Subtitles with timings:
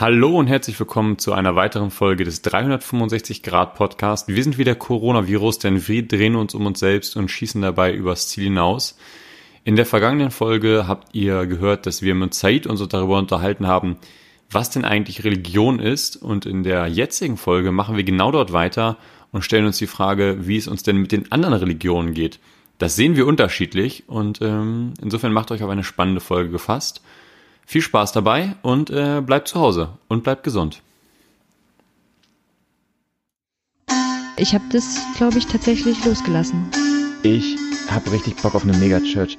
[0.00, 4.28] Hallo und herzlich willkommen zu einer weiteren Folge des 365 Grad Podcast.
[4.28, 8.28] Wir sind wieder Coronavirus, denn wir drehen uns um uns selbst und schießen dabei übers
[8.28, 8.96] Ziel hinaus.
[9.62, 13.98] In der vergangenen Folge habt ihr gehört, dass wir mit Said uns darüber unterhalten haben,
[14.50, 16.16] was denn eigentlich Religion ist.
[16.16, 18.96] Und in der jetzigen Folge machen wir genau dort weiter
[19.32, 22.40] und stellen uns die Frage, wie es uns denn mit den anderen Religionen geht.
[22.78, 27.02] Das sehen wir unterschiedlich und ähm, insofern macht euch auf eine spannende Folge gefasst.
[27.70, 30.82] Viel Spaß dabei und äh, bleibt zu Hause und bleibt gesund.
[34.36, 36.68] Ich habe das, glaube ich, tatsächlich losgelassen.
[37.22, 37.56] Ich
[37.88, 39.38] habe richtig Bock auf eine Megachurch.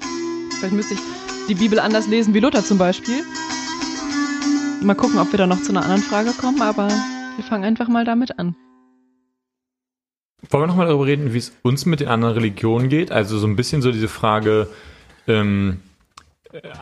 [0.58, 1.02] Vielleicht müsste ich
[1.50, 3.22] die Bibel anders lesen wie Luther zum Beispiel.
[4.82, 7.90] Mal gucken, ob wir da noch zu einer anderen Frage kommen, aber wir fangen einfach
[7.90, 8.56] mal damit an.
[10.50, 13.12] Wollen wir nochmal darüber reden, wie es uns mit den anderen Religionen geht?
[13.12, 14.70] Also so ein bisschen so diese Frage,
[15.28, 15.82] ähm,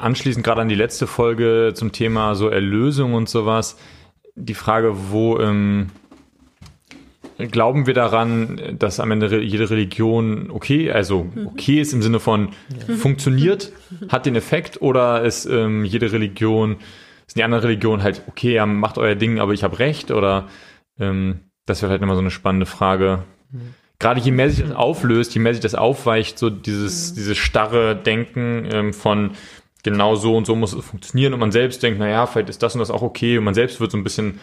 [0.01, 3.77] anschließend gerade an die letzte Folge zum Thema so Erlösung und sowas,
[4.35, 5.87] die Frage, wo ähm,
[7.37, 12.49] glauben wir daran, dass am Ende jede Religion okay, also okay ist im Sinne von
[12.87, 12.95] ja.
[12.95, 13.71] funktioniert,
[14.09, 16.77] hat den Effekt oder ist ähm, jede Religion,
[17.27, 20.47] ist die andere Religion halt okay, ja, macht euer Ding, aber ich habe recht oder
[20.99, 23.23] ähm, das wäre vielleicht nochmal so eine spannende Frage.
[23.99, 27.95] Gerade je mehr sich das auflöst, je mehr sich das aufweicht, so dieses, dieses starre
[27.95, 29.31] Denken ähm, von
[29.83, 32.75] genau so und so muss es funktionieren und man selbst denkt, naja, vielleicht ist das
[32.75, 34.39] und das auch okay und man selbst wird so ein bisschen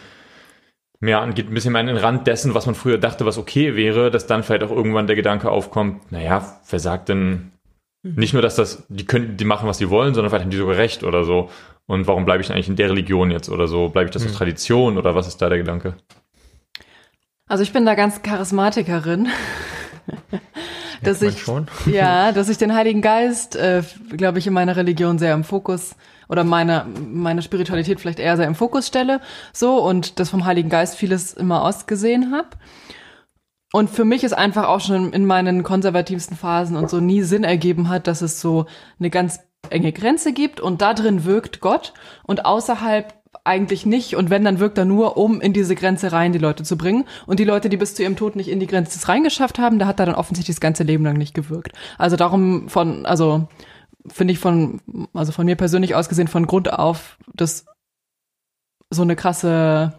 [0.99, 3.75] mehr angeht, ein bisschen mehr an den Rand dessen, was man früher dachte, was okay
[3.75, 7.51] wäre, dass dann vielleicht auch irgendwann der Gedanke aufkommt, naja, wer sagt denn
[8.03, 10.57] nicht nur, dass das, die können, die machen, was sie wollen, sondern vielleicht haben die
[10.57, 11.49] sogar recht oder so.
[11.87, 13.89] Und warum bleibe ich eigentlich in der Religion jetzt oder so?
[13.89, 14.29] Bleibe ich das mhm.
[14.29, 15.95] aus Tradition oder was ist da der Gedanke?
[17.47, 19.27] Also ich bin da ganz Charismatikerin.
[21.03, 21.67] dass ich schon.
[21.85, 23.83] ja, dass ich den Heiligen Geist, äh,
[24.15, 25.95] glaube ich, in meiner Religion sehr im Fokus
[26.29, 29.21] oder meine meine Spiritualität vielleicht eher sehr im Fokus stelle,
[29.53, 32.49] so und das vom Heiligen Geist vieles immer ausgesehen habe.
[33.73, 37.43] Und für mich ist einfach auch schon in meinen konservativsten Phasen und so nie Sinn
[37.43, 38.65] ergeben hat, dass es so
[38.97, 41.93] eine ganz enge Grenze gibt und da drin wirkt Gott
[42.23, 43.13] und außerhalb
[43.47, 46.63] eigentlich nicht und wenn, dann wirkt er nur, um in diese Grenze rein die Leute
[46.63, 47.05] zu bringen.
[47.25, 49.87] Und die Leute, die bis zu ihrem Tod nicht in die Grenze reingeschafft haben, da
[49.87, 51.73] hat er dann offensichtlich das ganze Leben lang nicht gewirkt.
[51.97, 53.47] Also darum von, also
[54.07, 54.81] finde ich von,
[55.13, 57.65] also von mir persönlich ausgesehen von Grund auf, dass
[58.89, 59.93] so eine krasse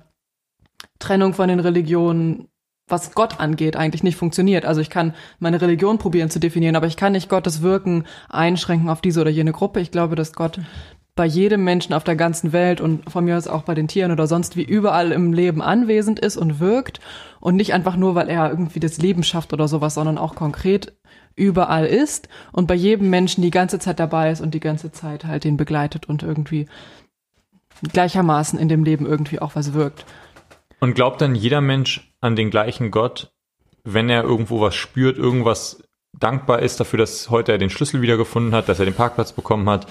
[0.98, 2.48] Trennung von den Religionen
[2.90, 4.64] was Gott angeht, eigentlich nicht funktioniert.
[4.64, 8.88] Also ich kann meine Religion probieren zu definieren, aber ich kann nicht Gottes Wirken einschränken
[8.88, 9.80] auf diese oder jene Gruppe.
[9.80, 10.60] Ich glaube, dass Gott
[11.18, 14.12] bei jedem Menschen auf der ganzen Welt und von mir aus auch bei den Tieren
[14.12, 17.00] oder sonst wie überall im Leben anwesend ist und wirkt
[17.40, 20.96] und nicht einfach nur, weil er irgendwie das Leben schafft oder sowas, sondern auch konkret
[21.34, 25.24] überall ist und bei jedem Menschen die ganze Zeit dabei ist und die ganze Zeit
[25.24, 26.66] halt den begleitet und irgendwie
[27.92, 30.06] gleichermaßen in dem Leben irgendwie auch was wirkt.
[30.78, 33.32] Und glaubt dann jeder Mensch an den gleichen Gott,
[33.82, 35.82] wenn er irgendwo was spürt, irgendwas
[36.16, 39.68] dankbar ist dafür, dass heute er den Schlüssel wiedergefunden hat, dass er den Parkplatz bekommen
[39.68, 39.88] hat,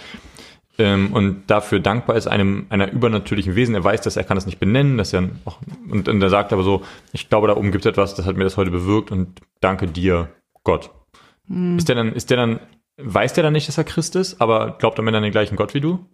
[0.80, 3.76] ähm, und dafür dankbar ist einem einer übernatürlichen Wesen.
[3.76, 6.54] Er weiß, dass er kann das nicht benennen, dass er auch, und, und er sagt
[6.54, 6.84] aber so,
[7.14, 9.88] ich glaube, da oben gibt es etwas, das hat mir das heute bewirkt und danke
[9.88, 10.30] dir,
[10.64, 10.92] Gott.
[11.48, 11.78] Hm.
[11.78, 12.60] Ist der dann, ist der dann,
[12.98, 15.56] weiß der dann nicht, dass er Christ ist, aber glaubt er mir dann den gleichen
[15.56, 16.06] Gott wie du?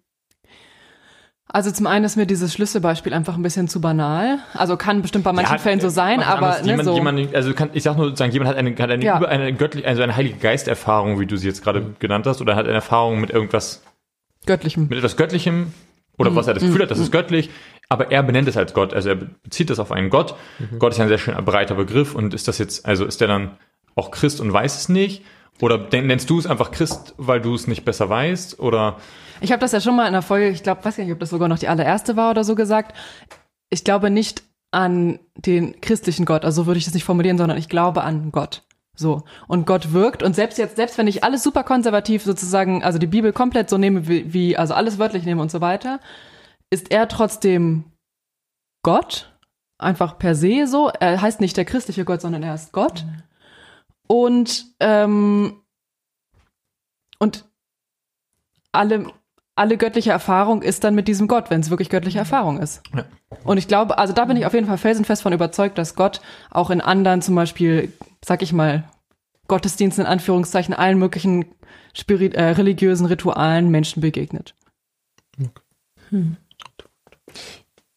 [1.49, 4.39] Also zum einen ist mir dieses Schlüsselbeispiel einfach ein bisschen zu banal.
[4.53, 6.95] Also kann bestimmt bei manchen ja, Fällen so sein, aber ne, jemand, so.
[6.95, 9.17] Jemand, also kann, ich sag nur, sagen, jemand hat eine, hat eine, ja.
[9.17, 11.95] über eine göttliche, also eine heilige Geisterfahrung, wie du sie jetzt gerade mhm.
[11.99, 13.83] genannt hast, oder hat eine Erfahrung mit irgendwas
[14.45, 14.87] Göttlichem.
[14.87, 15.73] Mit etwas Göttlichem
[16.17, 16.35] oder mhm.
[16.35, 17.13] was er das Gefühl hat, das ist mhm.
[17.13, 17.49] göttlich,
[17.89, 18.93] aber er benennt es als Gott.
[18.93, 20.35] Also er bezieht das auf einen Gott.
[20.59, 20.79] Mhm.
[20.79, 23.27] Gott ist ja ein sehr schön breiter Begriff und ist das jetzt, also ist der
[23.27, 23.57] dann
[23.95, 25.23] auch Christ und weiß es nicht?
[25.61, 28.59] Oder nennst du es einfach Christ, weil du es nicht besser weißt?
[28.59, 28.97] Oder?
[29.41, 31.19] Ich habe das ja schon mal in der Folge, ich glaube, weiß gar nicht, ob
[31.19, 32.95] das sogar noch die allererste war oder so gesagt.
[33.69, 37.57] Ich glaube nicht an den christlichen Gott, also so würde ich das nicht formulieren, sondern
[37.57, 38.63] ich glaube an Gott.
[38.95, 39.23] So.
[39.47, 40.23] Und Gott wirkt.
[40.23, 43.77] Und selbst jetzt, selbst wenn ich alles super konservativ sozusagen, also die Bibel komplett so
[43.77, 45.99] nehme, wie, wie also alles wörtlich nehme und so weiter,
[46.69, 47.85] ist er trotzdem
[48.83, 49.29] Gott.
[49.79, 50.89] Einfach per se so.
[50.99, 53.03] Er heißt nicht der christliche Gott, sondern er ist Gott.
[53.03, 53.23] Mhm.
[54.07, 55.61] Und, ähm,
[57.19, 57.45] und
[58.71, 59.11] alle,
[59.55, 62.83] alle göttliche Erfahrung ist dann mit diesem Gott, wenn es wirklich göttliche Erfahrung ist.
[62.95, 63.05] Ja.
[63.43, 66.21] Und ich glaube, also da bin ich auf jeden Fall felsenfest von überzeugt, dass Gott
[66.51, 67.91] auch in anderen zum Beispiel
[68.23, 68.89] sag ich mal,
[69.47, 71.45] Gottesdiensten in Anführungszeichen, allen möglichen
[71.93, 74.55] Spirit äh, religiösen Ritualen Menschen begegnet.
[76.09, 76.37] Hm.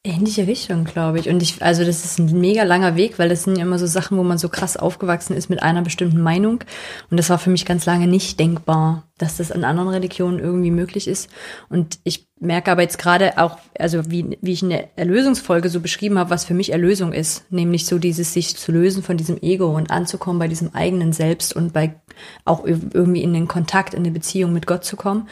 [0.03, 1.29] Ähnliche Richtung, glaube ich.
[1.29, 3.87] Und ich, also das ist ein mega langer Weg, weil das sind ja immer so
[3.87, 6.63] Sachen, wo man so krass aufgewachsen ist mit einer bestimmten Meinung.
[7.11, 10.71] Und das war für mich ganz lange nicht denkbar, dass das in anderen Religionen irgendwie
[10.71, 11.29] möglich ist.
[11.69, 15.81] Und ich merke aber jetzt gerade auch, also wie, wie ich in der Erlösungsfolge so
[15.81, 19.39] beschrieben habe, was für mich Erlösung ist, nämlich so dieses sich zu lösen von diesem
[19.41, 21.95] Ego und anzukommen bei diesem eigenen Selbst und bei
[22.45, 25.29] auch irgendwie in den Kontakt, in eine Beziehung mit Gott zu kommen,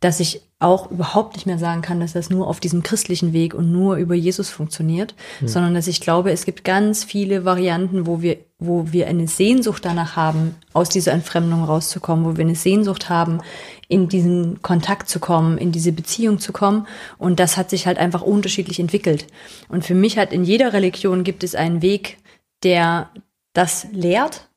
[0.00, 3.52] dass ich auch überhaupt nicht mehr sagen kann, dass das nur auf diesem christlichen Weg
[3.52, 5.48] und nur über Jesus funktioniert, mhm.
[5.48, 9.84] sondern dass ich glaube, es gibt ganz viele Varianten, wo wir, wo wir eine Sehnsucht
[9.84, 13.40] danach haben, aus dieser Entfremdung rauszukommen, wo wir eine Sehnsucht haben,
[13.88, 16.86] in diesen Kontakt zu kommen, in diese Beziehung zu kommen.
[17.18, 19.26] Und das hat sich halt einfach unterschiedlich entwickelt.
[19.68, 22.16] Und für mich hat in jeder Religion gibt es einen Weg,
[22.62, 23.10] der
[23.52, 24.48] das lehrt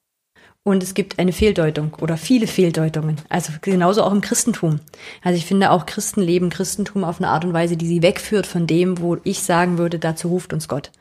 [0.70, 3.18] und es gibt eine Fehldeutung oder viele Fehldeutungen.
[3.30, 4.80] Also genauso auch im Christentum.
[5.24, 8.46] Also ich finde auch Christen leben Christentum auf eine Art und Weise, die sie wegführt
[8.46, 10.92] von dem, wo ich sagen würde, dazu ruft uns Gott.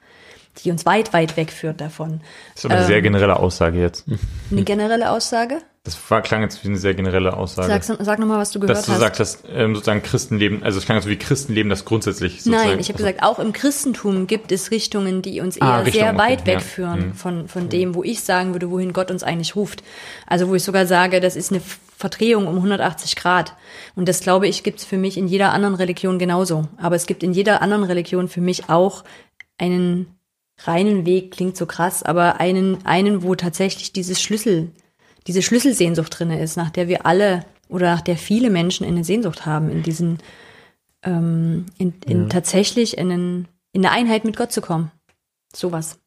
[0.64, 2.20] Die uns weit, weit wegführt davon.
[2.54, 4.06] Das ist aber eine ähm, sehr generelle Aussage jetzt.
[4.50, 5.58] Eine generelle Aussage?
[5.88, 7.82] Das war, klang jetzt wie eine sehr generelle Aussage.
[7.82, 8.88] Sag, sag nochmal, was du gehört hast.
[8.88, 12.42] Dass du sagst, dass ähm, sozusagen Christenleben, also es klang so wie Christenleben das grundsätzlich
[12.42, 12.68] sozusagen.
[12.68, 15.90] Nein, ich habe gesagt, auch im Christentum gibt es Richtungen, die uns ah, eher ah,
[15.90, 17.14] sehr weit okay, wegführen ja.
[17.14, 19.82] von, von dem, wo ich sagen würde, wohin Gott uns eigentlich ruft.
[20.26, 21.62] Also wo ich sogar sage, das ist eine
[21.96, 23.54] Verdrehung um 180 Grad.
[23.96, 26.68] Und das glaube ich, gibt es für mich in jeder anderen Religion genauso.
[26.76, 29.04] Aber es gibt in jeder anderen Religion für mich auch
[29.56, 30.18] einen
[30.58, 34.72] reinen Weg, klingt so krass, aber einen, einen, wo tatsächlich dieses Schlüssel
[35.28, 39.44] diese Schlüsselsehnsucht drinne ist, nach der wir alle oder nach der viele Menschen eine Sehnsucht
[39.44, 40.18] haben, in diesen,
[41.02, 42.28] ähm, in, in ja.
[42.28, 44.90] tatsächlich in, einen, in eine Einheit mit Gott zu kommen.
[45.54, 45.98] Sowas.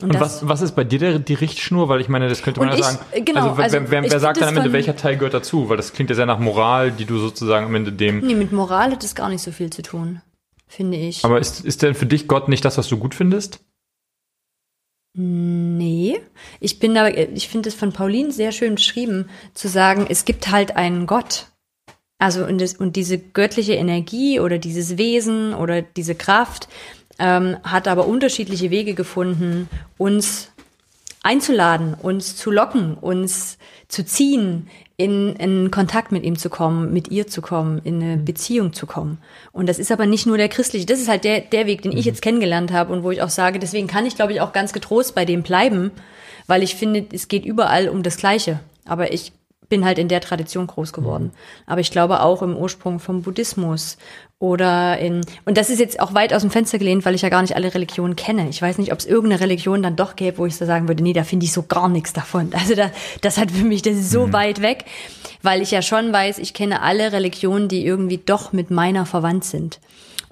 [0.00, 1.88] Und, und was, was ist bei dir der, die Richtschnur?
[1.88, 2.98] Weil ich meine, das könnte man ja ich, sagen.
[3.24, 5.68] Genau, also, also wer, wer, wer sagt dann am Ende, welcher Teil gehört dazu?
[5.68, 8.18] Weil das klingt ja sehr nach Moral, die du sozusagen am Ende dem.
[8.18, 10.20] Nee, mit Moral hat das gar nicht so viel zu tun,
[10.66, 11.24] finde ich.
[11.24, 13.60] Aber ist, ist denn für dich Gott nicht das, was du gut findest?
[15.14, 16.20] Nee,
[16.60, 20.50] ich bin da, ich finde es von Pauline sehr schön beschrieben, zu sagen, es gibt
[20.50, 21.48] halt einen Gott.
[22.18, 26.68] Also und, das, und diese göttliche Energie oder dieses Wesen oder diese Kraft
[27.18, 29.68] ähm, hat aber unterschiedliche Wege gefunden,
[29.98, 30.51] uns
[31.22, 33.58] einzuladen, uns zu locken, uns
[33.88, 38.16] zu ziehen, in, in Kontakt mit ihm zu kommen, mit ihr zu kommen, in eine
[38.18, 38.24] mhm.
[38.24, 39.18] Beziehung zu kommen.
[39.50, 41.92] Und das ist aber nicht nur der christliche, das ist halt der, der Weg, den
[41.92, 42.10] ich mhm.
[42.10, 44.72] jetzt kennengelernt habe und wo ich auch sage, deswegen kann ich, glaube ich, auch ganz
[44.72, 45.90] getrost bei dem bleiben,
[46.46, 48.60] weil ich finde, es geht überall um das Gleiche.
[48.84, 49.32] Aber ich
[49.72, 51.24] bin halt in der Tradition groß geworden.
[51.24, 51.30] Mhm.
[51.64, 53.96] Aber ich glaube auch im Ursprung vom Buddhismus
[54.38, 57.30] oder in, und das ist jetzt auch weit aus dem Fenster gelehnt, weil ich ja
[57.30, 58.50] gar nicht alle Religionen kenne.
[58.50, 61.02] Ich weiß nicht, ob es irgendeine Religion dann doch gäbe, wo ich so sagen würde,
[61.02, 62.50] nee, da finde ich so gar nichts davon.
[62.62, 62.90] Also da,
[63.22, 64.34] das hat für mich, das ist so mhm.
[64.34, 64.84] weit weg,
[65.40, 69.44] weil ich ja schon weiß, ich kenne alle Religionen, die irgendwie doch mit meiner verwandt
[69.44, 69.80] sind.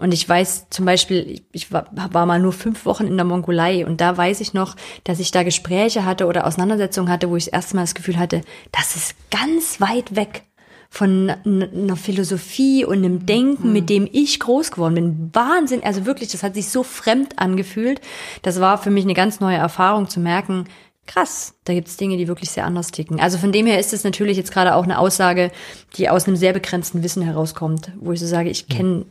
[0.00, 3.84] Und ich weiß zum Beispiel, ich war, war mal nur fünf Wochen in der Mongolei
[3.84, 4.74] und da weiß ich noch,
[5.04, 8.18] dass ich da Gespräche hatte oder Auseinandersetzungen hatte, wo ich das erste Mal das Gefühl
[8.18, 8.40] hatte,
[8.72, 10.44] das ist ganz weit weg
[10.88, 13.72] von einer Philosophie und einem Denken, mhm.
[13.74, 15.30] mit dem ich groß geworden bin.
[15.34, 18.00] Wahnsinn, also wirklich, das hat sich so fremd angefühlt.
[18.42, 20.64] Das war für mich eine ganz neue Erfahrung zu merken,
[21.06, 23.20] krass, da gibt es Dinge, die wirklich sehr anders ticken.
[23.20, 25.50] Also von dem her ist es natürlich jetzt gerade auch eine Aussage,
[25.96, 29.06] die aus einem sehr begrenzten Wissen herauskommt, wo ich so sage, ich kenne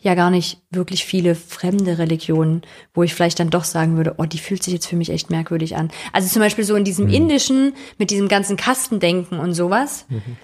[0.00, 2.62] ja gar nicht wirklich viele fremde Religionen,
[2.94, 5.30] wo ich vielleicht dann doch sagen würde, oh, die fühlt sich jetzt für mich echt
[5.30, 5.90] merkwürdig an.
[6.12, 7.14] Also zum Beispiel so in diesem mhm.
[7.14, 10.06] Indischen, mit diesem ganzen Kastendenken und sowas.
[10.08, 10.36] Mhm.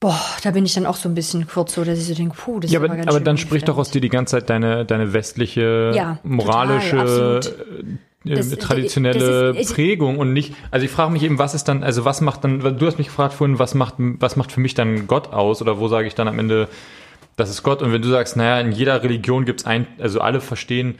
[0.00, 2.34] Boah, da bin ich dann auch so ein bisschen kurz so, dass ich so denke,
[2.34, 4.48] puh, das ja, ist aber, aber, aber dann spricht doch aus dir die ganze Zeit
[4.48, 7.40] deine, deine westliche, ja, moralische, total,
[8.24, 11.64] äh, das, traditionelle das ist, Prägung und nicht, also ich frage mich eben, was ist
[11.64, 14.60] dann, also was macht dann, du hast mich gefragt vorhin, was macht, was macht für
[14.60, 16.68] mich dann Gott aus oder wo sage ich dann am Ende,
[17.40, 17.82] das ist Gott.
[17.82, 20.98] Und wenn du sagst, naja, in jeder Religion gibt es ein, also alle verstehen,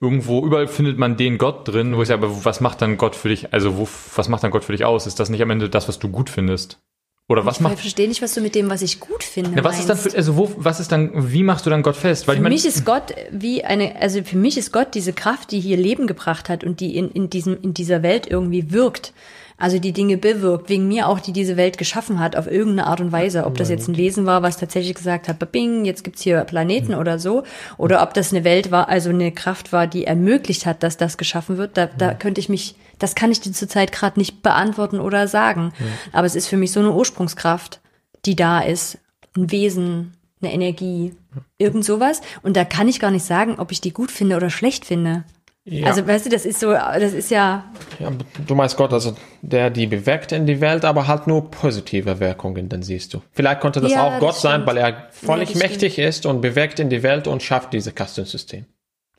[0.00, 3.16] irgendwo, überall findet man den Gott drin, wo ich sage, aber was macht dann Gott
[3.16, 5.06] für dich, also wo, was macht dann Gott für dich aus?
[5.06, 6.78] Ist das nicht am Ende das, was du gut findest?
[7.26, 7.74] Oder was ich macht?
[7.74, 9.52] Ich verstehe nicht, was du mit dem, was ich gut finde.
[9.54, 9.80] Na, was meinst.
[9.80, 12.28] ist dann, für, also wo, was ist dann, wie machst du dann Gott fest?
[12.28, 15.14] Weil für ich mein, mich ist Gott wie eine, also für mich ist Gott diese
[15.14, 18.72] Kraft, die hier Leben gebracht hat und die in, in diesem, in dieser Welt irgendwie
[18.72, 19.14] wirkt
[19.56, 23.00] also die Dinge bewirkt, wegen mir auch, die diese Welt geschaffen hat, auf irgendeine Art
[23.00, 23.46] und Weise.
[23.46, 26.92] Ob das jetzt ein Wesen war, was tatsächlich gesagt hat, bing, jetzt gibt's hier Planeten
[26.92, 26.98] mhm.
[26.98, 27.44] oder so,
[27.76, 31.18] oder ob das eine Welt war, also eine Kraft war, die ermöglicht hat, dass das
[31.18, 34.98] geschaffen wird, da, da könnte ich mich, das kann ich dir zurzeit gerade nicht beantworten
[34.98, 35.72] oder sagen.
[35.78, 35.86] Ja.
[36.12, 37.80] Aber es ist für mich so eine Ursprungskraft,
[38.26, 38.98] die da ist,
[39.36, 41.14] ein Wesen, eine Energie,
[41.58, 42.20] irgend sowas.
[42.42, 45.24] Und da kann ich gar nicht sagen, ob ich die gut finde oder schlecht finde.
[45.66, 45.86] Ja.
[45.86, 47.64] Also weißt du, das ist so, das ist ja.
[47.98, 48.12] ja.
[48.46, 52.68] Du meinst Gott, also der die bewirkt in die Welt, aber halt nur positive Wirkungen,
[52.68, 53.22] dann siehst du.
[53.32, 56.08] Vielleicht konnte das ja, auch Gott sein, weil er völlig ja, mächtig stimmt.
[56.08, 58.66] ist und bewirkt in die Welt und schafft dieses Kastensystem.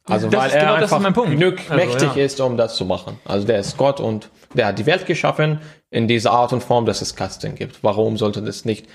[0.07, 3.19] Also das weil er genau, einfach genug also, mächtig ist, um das zu machen.
[3.25, 6.85] Also der ist Gott und der hat die Welt geschaffen in dieser Art und Form,
[6.85, 7.83] dass es Kasten gibt.
[7.83, 8.85] Warum sollte das nicht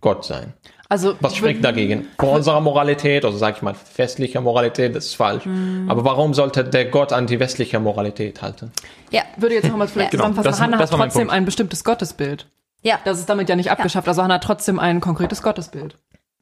[0.00, 0.52] Gott sein?
[0.92, 2.06] Also was spricht dagegen?
[2.18, 5.46] Vor unserer Moralität, also sage ich mal westlicher Moralität, das ist falsch.
[5.46, 5.88] Mm.
[5.88, 8.72] Aber warum sollte der Gott an die westliche Moralität halten?
[9.10, 10.18] Ja, würde jetzt nochmal vielleicht ja.
[10.18, 10.42] zusammenfassen.
[10.42, 12.46] Genau, das, Hannah das hat trotzdem ein bestimmtes Gottesbild.
[12.82, 12.98] Ja.
[13.06, 14.06] Das ist damit ja nicht abgeschafft.
[14.06, 14.10] Ja.
[14.10, 15.96] Also Hannah hat trotzdem ein konkretes Gottesbild.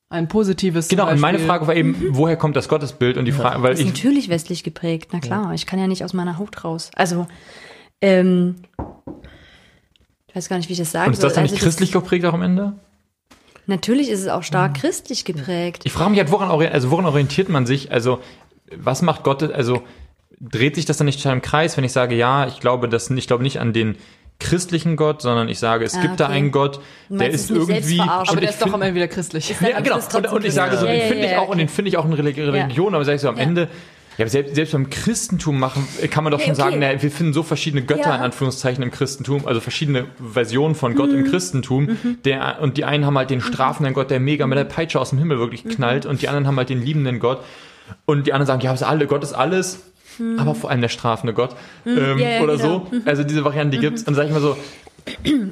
[0.08, 0.88] Ein positives.
[0.88, 3.18] Genau, und meine Frage war eben, woher kommt das Gottesbild?
[3.18, 3.92] Und die Frage, weil das ist ich.
[3.92, 5.44] natürlich westlich geprägt, na klar.
[5.44, 5.54] Ja.
[5.54, 6.90] Ich kann ja nicht aus meiner Haut raus.
[6.96, 7.28] Also,
[8.00, 8.56] ähm,
[10.26, 11.08] ich weiß gar nicht, wie ich das sagen soll.
[11.10, 12.72] Und ist das dann nicht also christlich geprägt auch am Ende?
[13.70, 14.80] Natürlich ist es auch stark ja.
[14.80, 15.82] christlich geprägt.
[15.84, 17.92] Ich frage mich halt, woran, also woran orientiert man sich?
[17.92, 18.18] Also,
[18.76, 19.82] was macht Gott, also
[20.40, 23.28] dreht sich das dann nicht im Kreis, wenn ich sage, ja, ich glaube, das, ich
[23.28, 23.96] glaube nicht an den
[24.40, 26.24] christlichen Gott, sondern ich sage, es ah, gibt okay.
[26.24, 28.00] da einen Gott, der ist irgendwie.
[28.00, 29.54] Aber der ist doch am Ende wieder christlich.
[29.60, 29.96] Ja, genau.
[29.96, 32.06] Und, und, ich sage so, ja, den finde ich auch, und den finde ich auch
[32.06, 33.68] in Religion, aber sage ich so, am Ende,
[34.18, 36.60] ja, selbst, selbst beim Christentum machen, kann man doch schon okay.
[36.60, 38.16] sagen, na, wir finden so verschiedene Götter ja.
[38.16, 41.18] in Anführungszeichen im Christentum, also verschiedene Versionen von Gott mhm.
[41.18, 41.84] im Christentum.
[41.84, 42.18] Mhm.
[42.24, 43.44] Der, und die einen haben halt den mhm.
[43.44, 43.94] strafenden mhm.
[43.94, 45.70] Gott, der mega mit der Peitsche aus dem Himmel wirklich mhm.
[45.70, 47.42] knallt, und die anderen haben halt den liebenden Gott.
[48.04, 49.80] Und die anderen sagen, ja, alle, Gott ist alles,
[50.18, 50.38] mhm.
[50.38, 51.56] aber vor allem der strafende Gott.
[51.86, 52.86] Ähm, ja, oder genau.
[52.90, 53.02] so.
[53.04, 54.02] Also diese Variante, die gibt's.
[54.04, 54.56] Und sag ich mal so,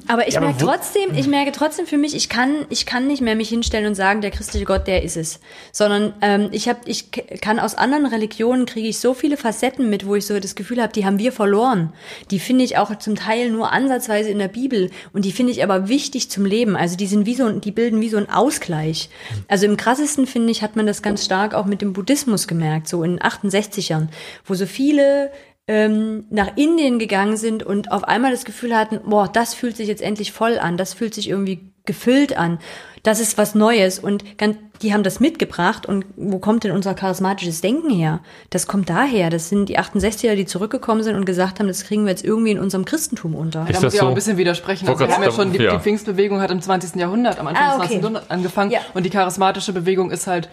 [0.09, 3.23] aber ich ja, merke trotzdem, ich merke trotzdem für mich, ich kann, ich kann nicht
[3.23, 5.41] mehr mich hinstellen und sagen, der christliche Gott, der ist es,
[5.73, 10.07] sondern ähm, ich habe, ich kann aus anderen Religionen kriege ich so viele Facetten mit,
[10.07, 11.93] wo ich so das Gefühl habe, die haben wir verloren.
[12.31, 15.63] Die finde ich auch zum Teil nur ansatzweise in der Bibel und die finde ich
[15.63, 16.77] aber wichtig zum Leben.
[16.77, 19.09] Also die sind wie so, die bilden wie so ein Ausgleich.
[19.49, 22.89] Also im krassesten finde ich, hat man das ganz stark auch mit dem Buddhismus gemerkt,
[22.89, 24.09] so in den 68ern,
[24.45, 25.31] wo so viele
[25.69, 29.87] ähm, nach Indien gegangen sind und auf einmal das Gefühl hatten, boah, das fühlt sich
[29.87, 32.59] jetzt endlich voll an, das fühlt sich irgendwie gefüllt an.
[33.03, 33.99] Das ist was Neues.
[33.99, 38.21] Und ganz, die haben das mitgebracht und wo kommt denn unser charismatisches Denken her?
[38.51, 39.31] Das kommt daher.
[39.31, 42.53] Das sind die 68er, die zurückgekommen sind und gesagt haben, das kriegen wir jetzt irgendwie
[42.53, 43.69] in unserem Christentum unter.
[43.69, 44.07] Ist da muss ich so?
[44.07, 44.89] auch ein bisschen widersprechen.
[44.89, 45.77] Also wir haben ja schon, die, ja.
[45.77, 46.97] die, Pfingstbewegung hat im 20.
[46.97, 47.79] Jahrhundert, am Anfang ah, okay.
[47.79, 48.03] des 20.
[48.03, 48.81] Jahrhunderts angefangen ja.
[48.95, 50.49] und die charismatische Bewegung ist halt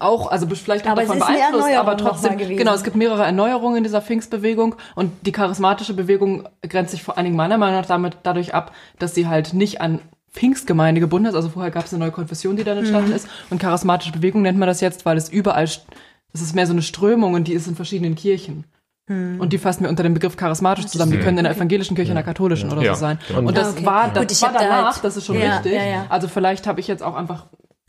[0.00, 3.84] auch, also vielleicht auch aber davon beeinflusst, aber trotzdem, genau, es gibt mehrere Erneuerungen in
[3.84, 8.18] dieser Pfingstbewegung und die charismatische Bewegung grenzt sich vor allen Dingen meiner Meinung nach damit
[8.24, 10.00] dadurch ab, dass sie halt nicht an
[10.32, 11.34] Pfingstgemeinde gebunden ist.
[11.34, 13.16] Also vorher gab es eine neue Konfession, die dann entstanden mhm.
[13.16, 13.28] ist.
[13.50, 16.82] Und charismatische Bewegung nennt man das jetzt, weil es überall, das ist mehr so eine
[16.82, 18.64] Strömung und die ist in verschiedenen Kirchen.
[19.08, 19.40] Mhm.
[19.40, 21.12] Und die fassen wir unter dem Begriff charismatisch zusammen.
[21.12, 22.76] Die können in der evangelischen Kirche, in der katholischen ja.
[22.76, 23.18] oder so sein.
[23.36, 23.86] Und, und das okay.
[23.86, 25.72] war, das Gut, war danach, halt, das ist schon ja, richtig.
[25.72, 27.46] Ja, also vielleicht habe ich jetzt auch einfach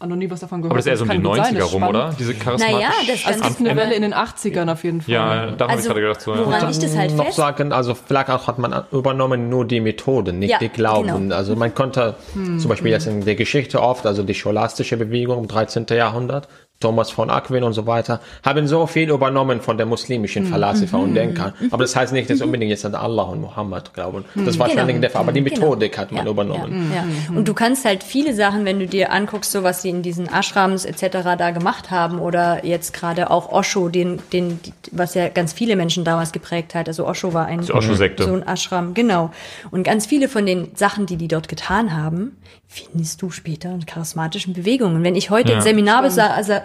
[0.07, 0.71] noch nie was davon gehört.
[0.71, 2.15] Aber das ist eher so um die 90er rum, oder?
[2.17, 2.77] Diese charismatische.
[2.77, 5.13] Naja, das also es gibt eine Welle in den 80ern auf jeden Fall.
[5.13, 6.21] Ja, da habe also, ich gerade gedacht.
[6.21, 6.45] So, ja.
[6.45, 7.37] Woran ich das halt noch fest?
[7.37, 11.07] sagen, also vielleicht auch hat man übernommen nur die Methoden, nicht ja, die Glauben.
[11.07, 11.35] Genau.
[11.35, 12.93] Also man konnte hm, zum Beispiel hm.
[12.93, 15.85] jetzt in der Geschichte oft, also die scholastische Bewegung im 13.
[15.89, 16.47] Jahrhundert,
[16.81, 21.03] Thomas von Aquin und so weiter, haben so viel übernommen von der muslimischen Philosopher mhm.
[21.03, 21.53] und Denker.
[21.71, 24.25] Aber das heißt nicht, dass unbedingt jetzt an Allah und Muhammad glauben.
[24.35, 24.87] Das war genau.
[24.87, 25.21] schon der Fall.
[25.21, 25.61] Aber die genau.
[25.61, 26.01] Methodik genau.
[26.01, 26.91] hat man ja, übernommen.
[26.93, 27.37] Ja, ja.
[27.37, 30.27] Und du kannst halt viele Sachen, wenn du dir anguckst, so was sie in diesen
[30.27, 31.35] Ashrams etc.
[31.37, 34.59] da gemacht haben oder jetzt gerade auch Osho, den, den,
[34.91, 36.87] was ja ganz viele Menschen damals geprägt hat.
[36.87, 39.31] Also Osho war ein, so ein Ashram, genau.
[39.69, 42.37] Und ganz viele von den Sachen, die die dort getan haben,
[42.73, 45.03] findest du später in charismatischen Bewegungen.
[45.03, 46.09] Wenn ich heute ein Seminar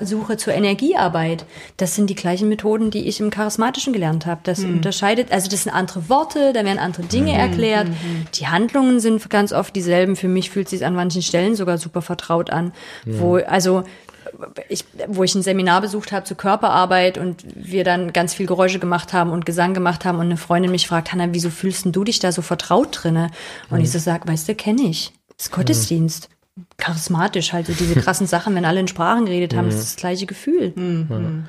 [0.00, 1.44] suche zur Energiearbeit.
[1.78, 4.40] Das sind die gleichen Methoden, die ich im Charismatischen gelernt habe.
[4.44, 4.74] Das mhm.
[4.74, 7.38] unterscheidet, also das sind andere Worte, da werden andere Dinge mhm.
[7.40, 7.88] erklärt.
[7.88, 8.26] Mhm.
[8.34, 10.14] Die Handlungen sind ganz oft dieselben.
[10.14, 12.72] Für mich fühlt es sich an manchen Stellen sogar super vertraut an.
[13.04, 13.82] Wo, also
[14.68, 18.78] ich, wo ich ein Seminar besucht habe zur Körperarbeit und wir dann ganz viel Geräusche
[18.78, 22.04] gemacht haben und Gesang gemacht haben und eine Freundin mich fragt, Hanna, wieso fühlst du
[22.04, 23.30] dich da so vertraut drinne?
[23.70, 25.12] Und ich so sag, weißt du, kenne ich.
[25.36, 26.28] Das ist Gottesdienst
[26.78, 29.72] charismatisch halt, so diese krassen Sachen, wenn alle in Sprachen geredet haben, mhm.
[29.72, 30.72] ist das gleiche Gefühl.
[30.74, 31.46] Mhm.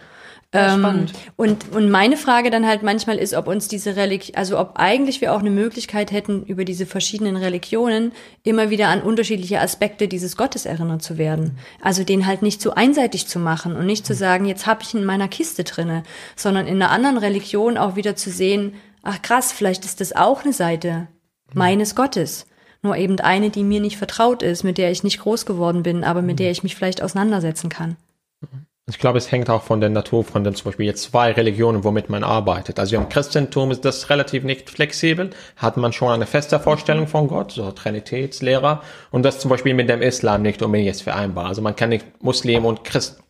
[0.53, 4.73] Ähm, und, und meine Frage dann halt manchmal ist, ob uns diese Religion, also ob
[4.75, 8.13] eigentlich wir auch eine Möglichkeit hätten, über diese verschiedenen Religionen
[8.43, 11.57] immer wieder an unterschiedliche Aspekte dieses Gottes erinnert zu werden.
[11.81, 14.93] Also den halt nicht zu einseitig zu machen und nicht zu sagen, jetzt habe ich
[14.93, 16.03] ihn in meiner Kiste drinne,
[16.37, 20.45] sondern in einer anderen Religion auch wieder zu sehen, ach krass, vielleicht ist das auch
[20.45, 21.09] eine Seite
[21.53, 22.45] meines Gottes
[22.87, 26.03] nur eben eine, die mir nicht vertraut ist, mit der ich nicht groß geworden bin,
[26.03, 27.97] aber mit der ich mich vielleicht auseinandersetzen kann.
[28.89, 31.83] Ich glaube, es hängt auch von der Natur von den zum Beispiel jetzt zwei Religionen,
[31.83, 32.79] womit man arbeitet.
[32.79, 37.27] Also im Christentum ist das relativ nicht flexibel, hat man schon eine feste Vorstellung von
[37.27, 41.47] Gott, so Trinitätslehrer, und das zum Beispiel mit dem Islam nicht unbedingt jetzt vereinbar.
[41.47, 43.21] Also man kann nicht Muslim und Christ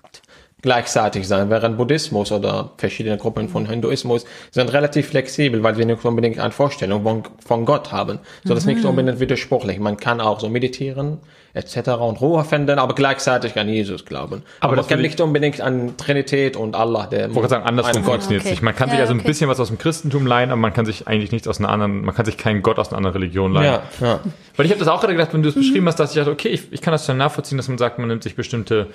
[0.61, 6.03] gleichzeitig sein, während Buddhismus oder verschiedene Gruppen von Hinduismus sind relativ flexibel, weil sie nicht
[6.03, 8.19] unbedingt eine Vorstellung von, von Gott haben.
[8.43, 8.89] So, das ist nicht mhm.
[8.89, 9.79] unbedingt widersprüchlich.
[9.79, 11.19] Man kann auch so meditieren,
[11.53, 11.89] etc.
[11.99, 14.43] und Ruhe finden, aber gleichzeitig an Jesus glauben.
[14.59, 17.29] Aber, aber man kann nicht unbedingt an Trinität und Allah, der.
[17.29, 18.51] Ich wollte sagen, andersrum funktioniert okay.
[18.51, 18.63] nicht.
[18.63, 19.21] Man kann ja, sich also okay.
[19.21, 21.69] ein bisschen was aus dem Christentum leihen, aber man kann sich eigentlich nichts aus einer
[21.69, 23.65] anderen, man kann sich keinen Gott aus einer anderen Religion leihen.
[23.65, 24.19] Ja, ja.
[24.55, 25.59] Weil ich habe das auch gerade gedacht, wenn du es mhm.
[25.59, 27.99] beschrieben hast, dass ich dachte, okay, ich, ich kann das dann nachvollziehen, dass man sagt,
[27.99, 28.87] man nimmt sich bestimmte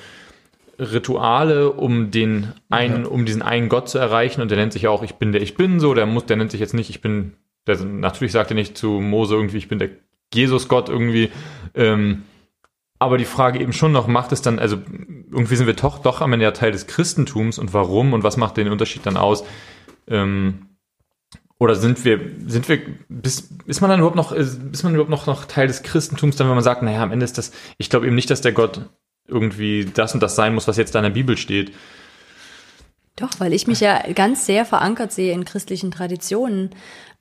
[0.79, 4.41] Rituale, um den einen, um diesen einen Gott zu erreichen.
[4.41, 6.51] Und der nennt sich auch, ich bin der ich bin so, der muss, der nennt
[6.51, 7.35] sich jetzt nicht, ich bin,
[7.67, 9.91] der, natürlich sagt er nicht zu Mose irgendwie, ich bin der
[10.33, 11.31] Jesus-Gott irgendwie.
[11.75, 12.23] Ähm,
[12.99, 14.77] aber die Frage eben schon noch, macht es dann, also
[15.31, 18.37] irgendwie sind wir doch, doch am Ende ja Teil des Christentums und warum und was
[18.37, 19.45] macht den Unterschied dann aus?
[20.07, 20.67] Ähm,
[21.59, 25.27] oder sind wir, sind wir, bis, ist man dann überhaupt noch, ist man überhaupt noch,
[25.27, 28.07] noch Teil des Christentums, dann wenn man sagt, naja, am Ende ist das, ich glaube
[28.07, 28.89] eben nicht, dass der Gott
[29.27, 31.73] irgendwie das und das sein muss, was jetzt da in der Bibel steht.
[33.17, 36.71] Doch, weil ich mich ja ganz sehr verankert sehe in christlichen Traditionen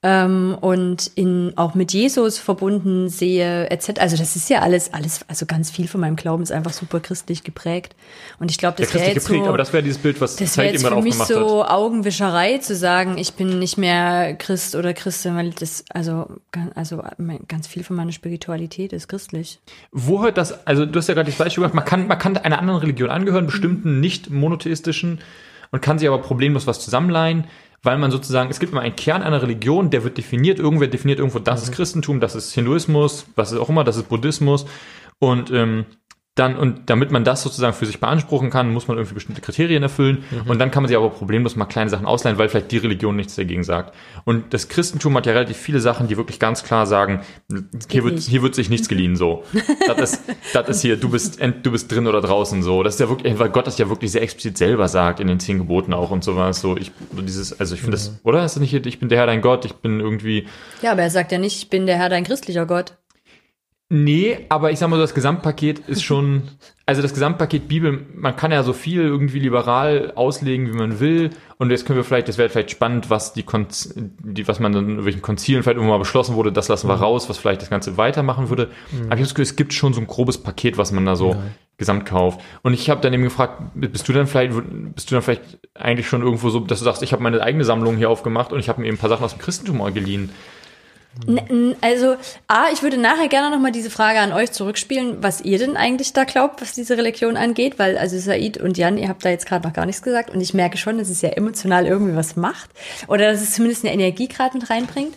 [0.03, 3.99] ähm, und in auch mit Jesus verbunden sehe etc.
[3.99, 6.99] Also das ist ja alles alles also ganz viel von meinem Glauben ist einfach super
[6.99, 7.95] christlich geprägt
[8.39, 10.53] und ich glaube das wäre jetzt geprägt, so, aber das wäre dieses Bild was das
[10.53, 11.69] Zeit jetzt für mich so hat.
[11.69, 16.25] Augenwischerei zu sagen ich bin nicht mehr Christ oder Christin weil das also
[16.73, 17.03] also
[17.47, 19.59] ganz viel von meiner Spiritualität ist christlich
[19.91, 22.37] wo hört das also du hast ja gerade das Beispiel gemacht man kann man kann
[22.37, 25.19] einer anderen Religion angehören bestimmten nicht monotheistischen
[25.69, 27.45] und kann sich aber problemlos was zusammenleihen
[27.83, 31.19] weil man sozusagen, es gibt immer einen Kern einer Religion, der wird definiert, irgendwer definiert
[31.19, 31.69] irgendwo, das mhm.
[31.69, 34.65] ist Christentum, das ist Hinduismus, was ist auch immer, das ist Buddhismus
[35.19, 35.85] und ähm,
[36.35, 39.83] dann, und damit man das sozusagen für sich beanspruchen kann, muss man irgendwie bestimmte Kriterien
[39.83, 40.23] erfüllen.
[40.31, 40.49] Mhm.
[40.49, 43.17] Und dann kann man sich aber problemlos mal kleine Sachen ausleihen, weil vielleicht die Religion
[43.17, 43.93] nichts dagegen sagt.
[44.23, 47.19] Und das Christentum hat ja relativ viele Sachen, die wirklich ganz klar sagen,
[47.89, 49.43] hier wird, hier wird sich nichts geliehen, so.
[49.87, 50.23] das ist,
[50.53, 52.81] das ist hier, du bist, du bist drin oder draußen, so.
[52.81, 55.41] Das ist ja wirklich, weil Gott das ja wirklich sehr explizit selber sagt in den
[55.41, 56.77] zehn Geboten auch und sowas, so.
[56.77, 58.03] Ich, dieses, also ich finde mhm.
[58.03, 58.45] das, oder?
[58.45, 60.47] Ist das nicht, ich bin der Herr dein Gott, ich bin irgendwie.
[60.81, 62.93] Ja, aber er sagt ja nicht, ich bin der Herr dein christlicher Gott.
[63.93, 66.43] Nee, aber ich sag mal so, das Gesamtpaket ist schon,
[66.85, 71.31] also das Gesamtpaket Bibel, man kann ja so viel irgendwie liberal auslegen, wie man will.
[71.57, 74.71] Und jetzt können wir vielleicht, das wäre vielleicht spannend, was die, Konz die was man
[74.71, 77.01] dann in welchen Konzilen vielleicht irgendwann mal beschlossen wurde, das lassen wir mhm.
[77.01, 78.69] raus, was vielleicht das Ganze weitermachen würde.
[78.91, 79.07] Mhm.
[79.07, 81.17] Aber ich habe das Gefühl, es gibt schon so ein grobes Paket, was man da
[81.17, 81.43] so ja.
[81.77, 82.39] gesamt kauft.
[82.61, 84.53] Und ich habe dann eben gefragt, bist du dann vielleicht,
[84.95, 87.65] bist du dann vielleicht eigentlich schon irgendwo so, dass du sagst, ich habe meine eigene
[87.65, 89.91] Sammlung hier aufgemacht und ich habe mir eben ein paar Sachen aus dem Christentum mal
[89.91, 90.29] geliehen.
[91.81, 92.15] Also,
[92.47, 96.13] A, ich würde nachher gerne nochmal diese Frage an euch zurückspielen, was ihr denn eigentlich
[96.13, 99.45] da glaubt, was diese Religion angeht, weil, also Said und Jan, ihr habt da jetzt
[99.45, 102.37] gerade noch gar nichts gesagt und ich merke schon, dass es ja emotional irgendwie was
[102.37, 102.69] macht
[103.07, 105.15] oder dass es zumindest eine Energie gerade mit reinbringt.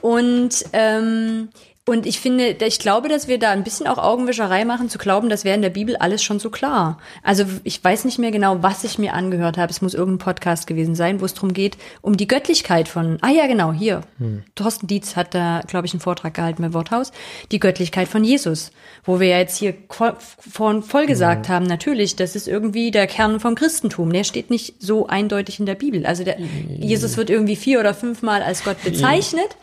[0.00, 1.48] Und ähm,
[1.88, 5.30] und ich finde, ich glaube, dass wir da ein bisschen auch Augenwischerei machen, zu glauben,
[5.30, 6.98] das wäre in der Bibel alles schon so klar.
[7.22, 9.70] Also ich weiß nicht mehr genau, was ich mir angehört habe.
[9.70, 13.30] Es muss irgendein Podcast gewesen sein, wo es darum geht, um die Göttlichkeit von, ah
[13.30, 14.02] ja, genau, hier.
[14.18, 14.42] Hm.
[14.54, 17.10] Thorsten Dietz hat da, glaube ich, einen Vortrag gehalten bei Worthaus.
[17.52, 18.70] Die Göttlichkeit von Jesus.
[19.04, 21.54] Wo wir ja jetzt hier vorhin voll gesagt hm.
[21.54, 24.12] haben, natürlich, das ist irgendwie der Kern vom Christentum.
[24.12, 26.04] Der steht nicht so eindeutig in der Bibel.
[26.04, 29.56] Also der, Jesus wird irgendwie vier oder fünfmal als Gott bezeichnet.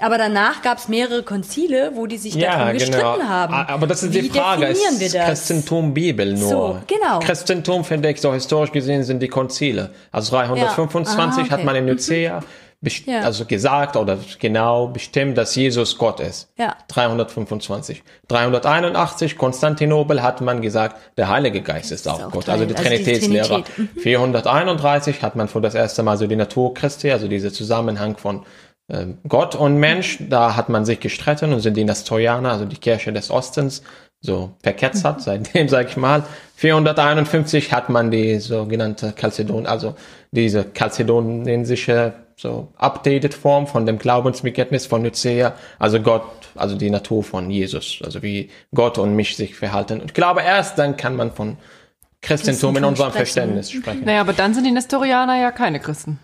[0.00, 2.78] Aber danach gab es mehrere Konzile, wo die sich ja, darum genau.
[2.78, 3.54] gestritten haben.
[3.54, 4.66] Aber das ist Wie die Frage.
[4.66, 5.26] Ist wir das?
[5.28, 6.48] Christentum Bibel nur?
[6.48, 7.20] So, genau.
[7.20, 9.90] Christentum, finde ich, so historisch gesehen sind die Konzile.
[10.12, 11.44] Also 325 ja.
[11.44, 11.50] okay.
[11.50, 12.42] hat man in Nicea
[13.06, 13.20] ja.
[13.20, 16.48] also gesagt oder genau bestimmt, dass Jesus Gott ist.
[16.56, 16.76] Ja.
[16.88, 18.02] 325.
[18.28, 22.88] 381 Konstantinopel hat man gesagt, der Heilige Geist ist, ist auch, Gott, also die also
[22.88, 23.64] Trinitätslehre.
[23.64, 24.02] Trinität.
[24.02, 25.22] 431 mhm.
[25.22, 28.44] hat man für das erste Mal so die Natur Christi, also dieser Zusammenhang von
[29.28, 33.12] Gott und Mensch, da hat man sich gestritten und sind die Nestorianer, also die Kirche
[33.12, 33.82] des Ostens,
[34.20, 35.18] so verketzert.
[35.18, 35.22] Mhm.
[35.22, 36.22] Seitdem, sage ich mal,
[36.56, 39.94] 451 hat man die sogenannte Chalcedon, also
[40.30, 46.22] diese chalcedonensische so updated Form von dem Glaubensbekenntnis von Nicea, also Gott,
[46.54, 50.00] also die Natur von Jesus, also wie Gott und mich sich verhalten.
[50.00, 51.56] Und ich glaube, erst dann kann man von
[52.20, 53.24] Christentum in unserem sprechen.
[53.24, 54.04] Verständnis sprechen.
[54.04, 56.18] Naja, aber dann sind die Nestorianer ja keine Christen.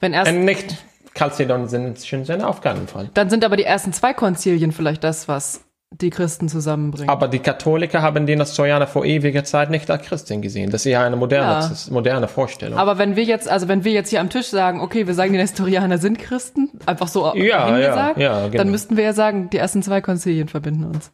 [0.00, 0.30] Wenn erst.
[0.30, 0.76] Äh, nicht,
[1.18, 3.10] Chalcedon sind schon sein auf keinen Fall.
[3.14, 7.08] Dann sind aber die ersten zwei Konzilien vielleicht das, was die Christen zusammenbringen.
[7.08, 10.70] Aber die Katholiker haben die Nestorianer vor ewiger Zeit nicht als Christen gesehen.
[10.70, 11.92] Das ist ja eine moderne, ja.
[11.92, 12.78] moderne Vorstellung.
[12.78, 15.32] Aber wenn wir jetzt, also wenn wir jetzt hier am Tisch sagen, okay, wir sagen,
[15.32, 18.58] die Nestorianer sind Christen, einfach so ja, hingesagt, ja, ja, genau.
[18.58, 21.10] dann müssten wir ja sagen, die ersten zwei Konzilien verbinden uns.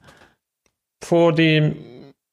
[1.04, 1.76] Vor dem,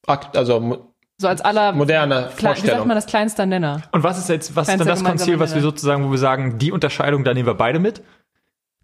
[0.07, 0.90] also
[1.21, 2.63] so als aller moderne Vorstellung.
[2.63, 3.81] Wie sagt man das kleinster Nenner?
[3.91, 6.57] Und was ist jetzt, was ist dann das Konzil, was wir sozusagen, wo wir sagen,
[6.57, 8.01] die Unterscheidung, da nehmen wir beide mit?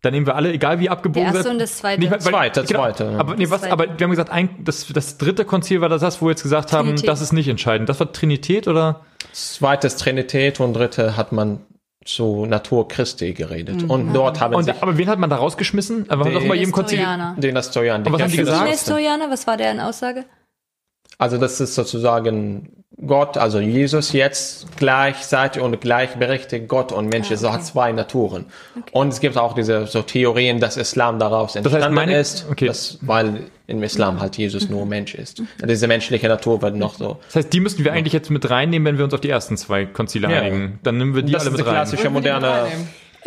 [0.04, 1.34] Dann nehmen wir alle, egal wie abgebogen wird.
[1.34, 2.00] Der erste und das zweite.
[2.00, 3.16] Nicht, weil, zweite, genau, zweite.
[3.18, 6.28] Aber, nee, was, aber wir haben gesagt, ein, das, das dritte Konzil war das, wo
[6.28, 7.10] wir jetzt gesagt haben, Trinität.
[7.10, 7.90] das ist nicht entscheidend.
[7.90, 9.02] Das war Trinität oder?
[9.34, 11.62] Zweites Trinität und dritte hat man
[12.06, 13.84] zu Natur Christi geredet.
[13.84, 13.90] Mhm.
[13.90, 16.10] Und dort haben und, sich Aber wen hat man da rausgeschmissen?
[16.10, 17.04] Aber den doch mal jedem Konzil.
[17.38, 18.06] Den Nestorianer.
[18.12, 18.70] Was haben die gesagt?
[18.70, 20.26] Nestorianer, was war deren Aussage?
[21.18, 27.28] Also das ist sozusagen Gott, also Jesus jetzt gleichzeitig und gleichberechtigt Gott und Mensch.
[27.28, 27.46] Ah, okay.
[27.46, 28.46] Es hat zwei Naturen.
[28.76, 28.90] Okay.
[28.92, 32.48] Und es gibt auch diese so Theorien, dass Islam daraus entstanden das heißt meine, ist,
[32.50, 32.66] okay.
[32.66, 35.42] dass, weil im Islam halt Jesus nur Mensch ist.
[35.56, 37.20] Also diese menschliche Natur wird noch so.
[37.28, 39.58] Das heißt, die müssten wir eigentlich jetzt mit reinnehmen, wenn wir uns auf die ersten
[39.58, 40.40] zwei Konzile ja.
[40.40, 40.80] einigen.
[40.84, 41.76] Dann nehmen wir die das alle mit rein.
[41.76, 42.68] Das ist klassische moderne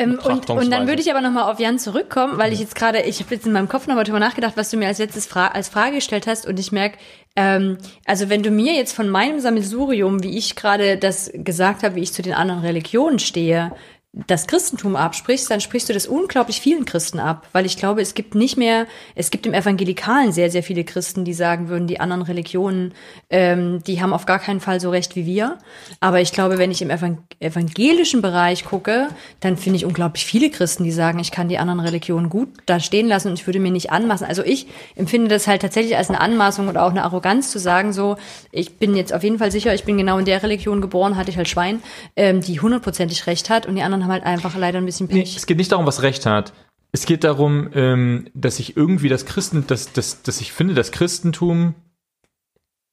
[0.00, 3.02] ähm, und, und dann würde ich aber nochmal auf Jan zurückkommen, weil ich jetzt gerade,
[3.02, 5.48] ich habe jetzt in meinem Kopf nochmal drüber nachgedacht, was du mir als letztes Fra
[5.48, 6.46] als Frage gestellt hast.
[6.46, 6.98] Und ich merke,
[7.36, 11.94] ähm, also wenn du mir jetzt von meinem Sammelsurium, wie ich gerade das gesagt habe,
[11.94, 13.72] wie ich zu den anderen Religionen stehe,
[14.12, 18.14] das Christentum absprichst, dann sprichst du das unglaublich vielen Christen ab, weil ich glaube, es
[18.14, 22.00] gibt nicht mehr, es gibt im Evangelikalen sehr, sehr viele Christen, die sagen würden, die
[22.00, 22.92] anderen Religionen,
[23.30, 25.58] ähm, die haben auf gar keinen Fall so recht wie wir.
[26.00, 30.82] Aber ich glaube, wenn ich im evangelischen Bereich gucke, dann finde ich unglaublich viele Christen,
[30.82, 33.70] die sagen, ich kann die anderen Religionen gut da stehen lassen und ich würde mir
[33.70, 34.26] nicht anmaßen.
[34.26, 37.92] Also ich empfinde das halt tatsächlich als eine Anmaßung oder auch eine Arroganz zu sagen,
[37.92, 38.16] so,
[38.50, 41.30] ich bin jetzt auf jeden Fall sicher, ich bin genau in der Religion geboren, hatte
[41.30, 41.80] ich halt Schwein,
[42.16, 45.08] ähm, die hundertprozentig recht hat und die anderen anderen haben halt einfach leider ein bisschen
[45.08, 45.16] Pech.
[45.16, 46.52] Nee, es geht nicht darum, was Recht hat.
[46.92, 50.90] Es geht darum, ähm, dass ich irgendwie das Christen, dass, dass, dass ich finde, das
[50.90, 51.74] Christentum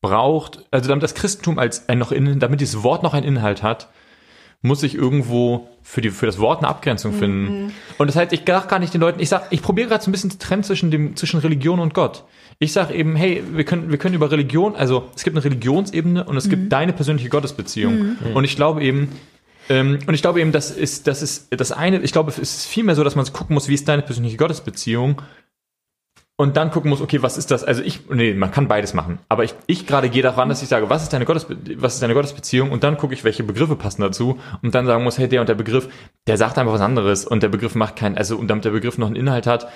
[0.01, 3.63] braucht, also damit das Christentum als ein noch in, damit dieses Wort noch einen Inhalt
[3.63, 3.89] hat,
[4.61, 7.19] muss ich irgendwo für, die, für das Wort eine Abgrenzung mhm.
[7.19, 7.63] finden.
[7.65, 7.71] Mhm.
[7.97, 10.09] Und das heißt, ich sage gar nicht den Leuten, ich sag, ich probiere gerade so
[10.09, 12.23] ein bisschen zu trennen zwischen dem, zwischen Religion und Gott.
[12.59, 16.23] Ich sage eben, hey, wir können, wir können über Religion, also es gibt eine Religionsebene
[16.23, 16.49] und es mhm.
[16.49, 17.97] gibt deine persönliche Gottesbeziehung.
[17.97, 18.35] Mhm.
[18.35, 19.09] Und ich glaube eben,
[19.69, 22.65] ähm, und ich glaube eben, das ist, das ist das eine, ich glaube, es ist
[22.65, 25.21] vielmehr so, dass man gucken muss, wie ist deine persönliche Gottesbeziehung
[26.39, 27.63] und dann gucken muss, okay, was ist das?
[27.63, 29.17] Also ich, nee, man kann beides machen.
[29.27, 32.03] Aber ich, ich gerade gehe daran, dass ich sage, was ist deine Gottesbe was ist
[32.03, 32.71] deine Gottesbeziehung?
[32.71, 34.37] Und dann gucke ich, welche Begriffe passen dazu.
[34.61, 35.89] Und dann sagen muss, hey, der und der Begriff,
[36.27, 37.25] der sagt einfach was anderes.
[37.25, 39.67] Und der Begriff macht keinen, also, und damit der Begriff noch einen Inhalt hat.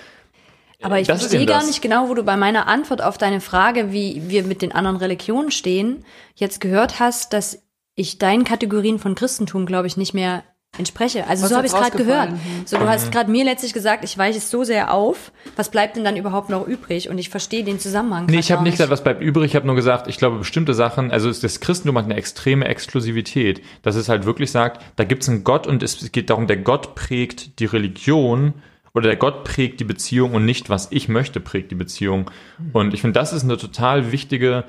[0.83, 4.29] Aber ich verstehe gar nicht genau, wo du bei meiner Antwort auf deine Frage, wie
[4.29, 7.63] wir mit den anderen Religionen stehen, jetzt gehört hast, dass
[8.01, 10.43] ich deinen Kategorien von Christentum, glaube ich, nicht mehr
[10.77, 11.27] entspreche.
[11.27, 12.29] Also was so habe ich es gerade gehört.
[12.29, 12.39] Hm.
[12.65, 12.89] So, du mhm.
[12.89, 15.31] hast gerade mir letztlich gesagt, ich weiche es so sehr auf.
[15.57, 17.09] Was bleibt denn dann überhaupt noch übrig?
[17.09, 18.27] Und ich verstehe den Zusammenhang.
[18.27, 19.51] Nee, ich habe nicht gesagt, was bleibt übrig.
[19.51, 23.61] Ich habe nur gesagt, ich glaube, bestimmte Sachen, also das Christentum hat eine extreme Exklusivität.
[23.81, 26.57] Dass es halt wirklich sagt, da gibt es einen Gott und es geht darum, der
[26.57, 28.53] Gott prägt die Religion
[28.93, 32.31] oder der Gott prägt die Beziehung und nicht, was ich möchte, prägt die Beziehung.
[32.71, 34.63] Und ich finde, das ist eine total wichtige,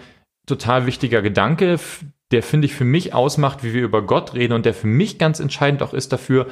[0.47, 1.79] total wichtiger Gedanke,
[2.33, 5.18] der, finde ich, für mich ausmacht, wie wir über Gott reden und der für mich
[5.18, 6.47] ganz entscheidend auch ist dafür,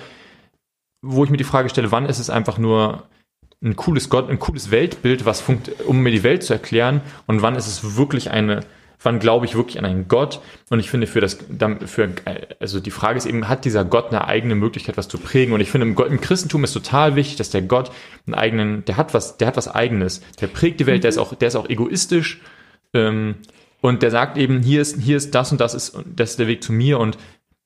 [1.03, 3.05] wo ich mir die Frage stelle, wann ist es einfach nur
[3.62, 7.43] ein cooles Gott, ein cooles Weltbild, was funkt, um mir die Welt zu erklären und
[7.43, 8.61] wann ist es wirklich eine,
[9.03, 10.40] wann glaube ich wirklich an einen Gott?
[10.71, 11.38] Und ich finde für das,
[11.87, 12.11] für,
[12.59, 15.53] also die Frage ist eben, hat dieser Gott eine eigene Möglichkeit, was zu prägen?
[15.53, 17.90] Und ich finde im, Gott, im Christentum ist total wichtig, dass der Gott
[18.27, 21.19] einen eigenen, der hat was, der hat was eigenes, der prägt die Welt, der ist
[21.19, 22.40] auch, der ist auch egoistisch,
[22.95, 23.37] ähm,
[23.81, 26.49] und der sagt eben, hier ist, hier ist das und das ist, das ist der
[26.49, 26.99] Weg zu mir.
[26.99, 27.16] Und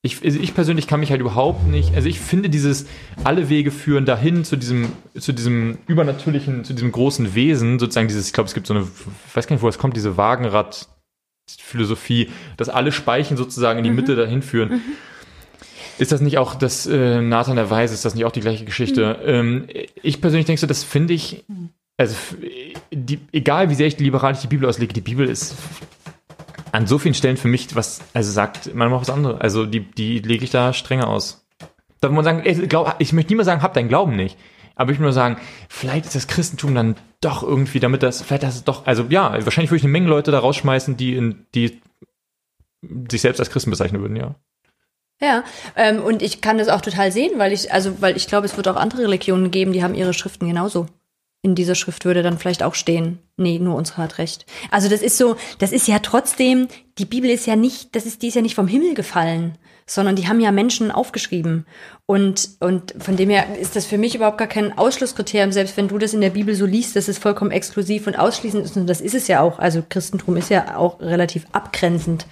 [0.02, 2.86] ich, also ich persönlich kann mich halt überhaupt nicht, also ich finde dieses,
[3.24, 8.26] alle Wege führen dahin zu diesem, zu diesem übernatürlichen, zu diesem großen Wesen, sozusagen dieses,
[8.26, 12.28] ich glaube, es gibt so eine, ich weiß gar nicht, wo es kommt, diese Wagenrad-Philosophie,
[12.58, 13.96] dass alle Speichen sozusagen in die mhm.
[13.96, 14.72] Mitte dahin führen.
[14.72, 14.82] Mhm.
[15.96, 18.66] Ist das nicht auch das äh, Nathan der Weise, ist das nicht auch die gleiche
[18.66, 19.18] Geschichte?
[19.22, 19.28] Mhm.
[19.28, 19.64] Ähm,
[20.02, 21.44] ich persönlich denke so, das finde ich,
[21.96, 22.14] also
[22.92, 25.56] die, egal wie sehr ich liberal die Bibel auslege, die Bibel ist
[26.74, 29.40] an so vielen Stellen für mich, was, also sagt man was anderes.
[29.40, 31.46] Also die, die lege ich da strenger aus.
[32.00, 34.36] Da muss man sagen, ey, glaub, ich möchte niemals sagen, hab deinen Glauben nicht.
[34.74, 35.36] Aber ich will nur sagen,
[35.68, 39.32] vielleicht ist das Christentum dann doch irgendwie, damit das, vielleicht das ist doch, also ja,
[39.44, 41.80] wahrscheinlich würde ich eine Menge Leute da rausschmeißen, die in, die
[43.08, 44.34] sich selbst als Christen bezeichnen würden, ja.
[45.22, 45.44] Ja,
[45.76, 48.56] ähm, und ich kann das auch total sehen, weil ich, also, weil ich glaube, es
[48.56, 50.86] wird auch andere Religionen geben, die haben ihre Schriften genauso
[51.44, 54.46] in dieser Schrift würde dann vielleicht auch stehen, nee, nur unsere hat recht.
[54.70, 58.22] Also das ist so, das ist ja trotzdem, die Bibel ist ja nicht, das ist,
[58.22, 61.66] die ist ja nicht vom Himmel gefallen sondern die haben ja Menschen aufgeschrieben.
[62.06, 65.88] Und, und von dem her ist das für mich überhaupt gar kein Ausschlusskriterium, selbst wenn
[65.88, 68.76] du das in der Bibel so liest, dass es vollkommen exklusiv und ausschließend ist.
[68.76, 69.58] Und das ist es ja auch.
[69.58, 72.26] Also Christentum ist ja auch relativ abgrenzend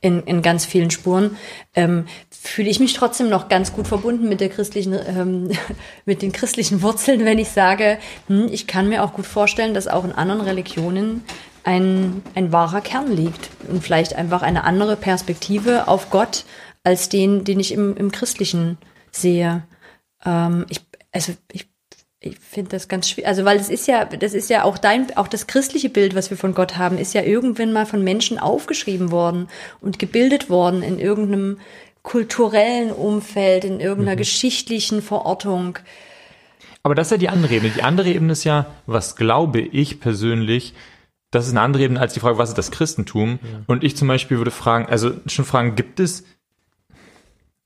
[0.00, 1.36] in, in ganz vielen Spuren.
[1.74, 2.06] Ähm,
[2.42, 5.50] fühle ich mich trotzdem noch ganz gut verbunden mit der christlichen, ähm,
[6.04, 9.88] mit den christlichen Wurzeln, wenn ich sage, hm, ich kann mir auch gut vorstellen, dass
[9.88, 11.24] auch in anderen Religionen
[11.64, 16.44] ein, ein wahrer Kern liegt und vielleicht einfach eine andere Perspektive auf Gott
[16.84, 18.78] als den, den ich im, im Christlichen
[19.10, 19.64] sehe.
[20.24, 21.66] Ähm, ich, also ich,
[22.20, 23.26] ich finde das ganz schwierig.
[23.26, 26.30] Also, weil es ist ja, das ist ja auch dein, auch das christliche Bild, was
[26.30, 29.48] wir von Gott haben, ist ja irgendwann mal von Menschen aufgeschrieben worden
[29.80, 31.58] und gebildet worden in irgendeinem
[32.06, 34.20] kulturellen Umfeld, in irgendeiner mhm.
[34.20, 35.78] geschichtlichen Verortung.
[36.84, 37.72] Aber das ist ja die andere Ebene.
[37.74, 40.72] Die andere Ebene ist ja, was glaube ich persönlich,
[41.32, 43.40] das ist eine andere Ebene als die Frage, was ist das Christentum?
[43.42, 43.48] Ja.
[43.66, 46.24] Und ich zum Beispiel würde fragen, also schon fragen, gibt es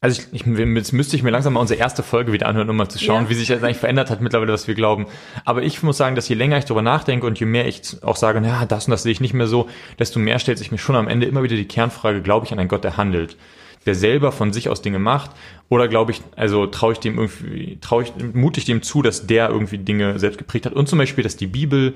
[0.03, 2.77] also ich, ich, jetzt müsste ich mir langsam mal unsere erste Folge wieder anhören, um
[2.79, 3.29] mal zu schauen, ja.
[3.29, 5.07] wie sich das eigentlich verändert hat mittlerweile, was wir glauben.
[5.45, 8.17] Aber ich muss sagen, dass je länger ich darüber nachdenke und je mehr ich auch
[8.17, 10.79] sage, ja, das und das sehe ich nicht mehr so, desto mehr stellt sich mir
[10.79, 13.37] schon am Ende immer wieder die Kernfrage, glaube ich an einen Gott, der handelt?
[13.87, 15.31] Der selber von sich aus Dinge macht?
[15.69, 19.49] Oder glaube ich, also traue ich dem irgendwie, traue ich, mutig dem zu, dass der
[19.49, 20.75] irgendwie Dinge selbst geprägt hat?
[20.75, 21.95] Und zum Beispiel, dass die Bibel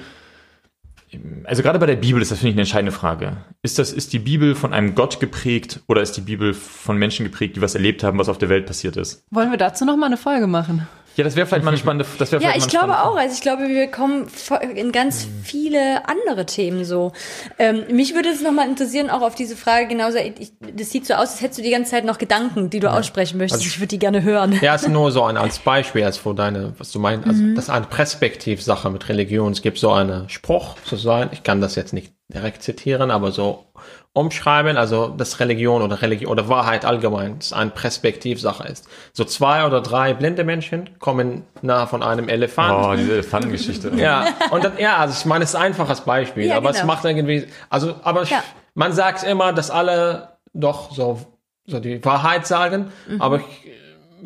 [1.44, 3.36] also gerade bei der Bibel ist das, finde ich, eine entscheidende Frage.
[3.62, 7.24] Ist das, ist die Bibel von einem Gott geprägt oder ist die Bibel von Menschen
[7.24, 9.24] geprägt, die was erlebt haben, was auf der Welt passiert ist?
[9.30, 10.86] Wollen wir dazu noch mal eine Folge machen?
[11.16, 12.06] Ja, das wäre vielleicht mal eine spannende.
[12.18, 13.16] Das wäre ja, ich glaube auch.
[13.16, 14.26] Also ich glaube, wir kommen
[14.74, 17.12] in ganz viele andere Themen so.
[17.58, 20.18] Ähm, mich würde es nochmal interessieren, auch auf diese Frage genauso.
[20.18, 22.88] Ich, das sieht so aus, als hättest du die ganze Zeit noch Gedanken, die du
[22.88, 22.98] ja.
[22.98, 23.62] aussprechen möchtest.
[23.62, 24.58] Also, ich würde die gerne hören.
[24.60, 27.28] Ja, ist nur so ein als Beispiel, als vor deine, was du meinst.
[27.28, 27.54] Also mhm.
[27.54, 29.52] das ist eine Perspektivsache mit Religion.
[29.52, 31.30] Es gibt so einen Spruch, sozusagen.
[31.32, 33.66] Ich kann das jetzt nicht direkt zitieren, aber so
[34.14, 38.88] umschreiben, also dass Religion oder Religion oder Wahrheit allgemein eine Perspektivsache ist.
[39.12, 42.86] So zwei oder drei blinde Menschen kommen nah von einem Elefant.
[42.86, 43.90] Oh, diese Elefantengeschichte.
[43.96, 46.80] ja, und dann, ja, also ich meine, es ist ein einfaches Beispiel, ja, aber genau.
[46.80, 48.42] es macht irgendwie, also, aber ja.
[48.74, 51.20] man sagt immer, dass alle doch so,
[51.66, 53.20] so die Wahrheit sagen, mhm.
[53.20, 53.72] aber ich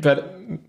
[0.04, 0.24] werde,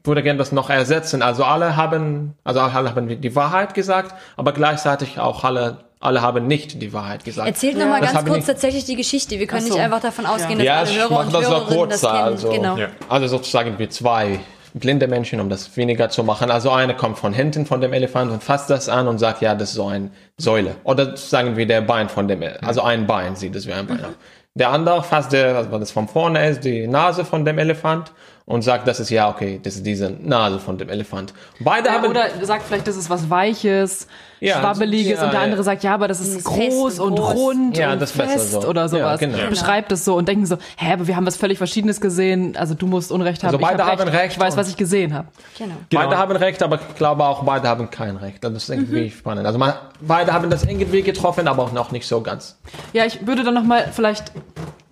[0.05, 1.21] würde gerne das noch ersetzen.
[1.21, 6.48] Also alle haben, also alle haben die Wahrheit gesagt, aber gleichzeitig auch alle alle haben
[6.48, 7.48] nicht die Wahrheit gesagt.
[7.48, 7.86] Erzählt ja.
[7.86, 9.38] nochmal ganz kurz tatsächlich die Geschichte.
[9.38, 9.74] Wir können so.
[9.74, 10.82] nicht einfach davon ausgehen, ja.
[10.82, 12.24] dass ja, alle Hörer und Hörerinnen das, das kennen.
[12.24, 12.78] Also, genau.
[12.78, 12.88] ja.
[13.10, 14.40] also sozusagen wie zwei
[14.74, 16.52] blinde Menschen, um das weniger zu machen.
[16.52, 19.56] Also eine kommt von hinten von dem Elefant und fasst das an und sagt, ja,
[19.56, 20.76] das ist so eine Säule.
[20.84, 23.98] Oder sagen wir der Bein von dem, also ein Bein sieht es wie ein Bein
[23.98, 24.16] mhm.
[24.56, 28.12] Der andere fasst der, also was das von vorne ist, die Nase von dem Elefant
[28.50, 31.36] und sagt, das ist ja okay, das ist diese Nase von dem Elefant.
[31.60, 34.08] Beide ja, haben oder sagt vielleicht, das ist was Weiches,
[34.40, 37.36] ja, Schwabbeliges ja, und der andere sagt, ja, aber das ist, groß und, groß.
[37.36, 38.68] rund ja, und fest so.
[38.68, 39.20] oder sowas.
[39.20, 39.38] Genau.
[39.50, 42.74] Beschreibt es so und denken so, hä, aber wir haben was völlig Verschiedenes gesehen, also
[42.74, 43.50] du musst Unrecht haben.
[43.50, 44.20] Also beide hab haben recht.
[44.20, 44.34] recht.
[44.34, 45.28] Ich weiß, was ich gesehen habe.
[45.56, 45.76] Genau.
[45.92, 46.18] Beide genau.
[46.18, 48.44] haben recht, aber ich glaube auch, beide haben kein Recht.
[48.44, 49.12] Das ist irgendwie mhm.
[49.12, 49.46] spannend.
[49.46, 52.58] Also man, beide haben das irgendwie getroffen, aber auch noch nicht so ganz.
[52.94, 54.32] Ja, ich würde dann nochmal vielleicht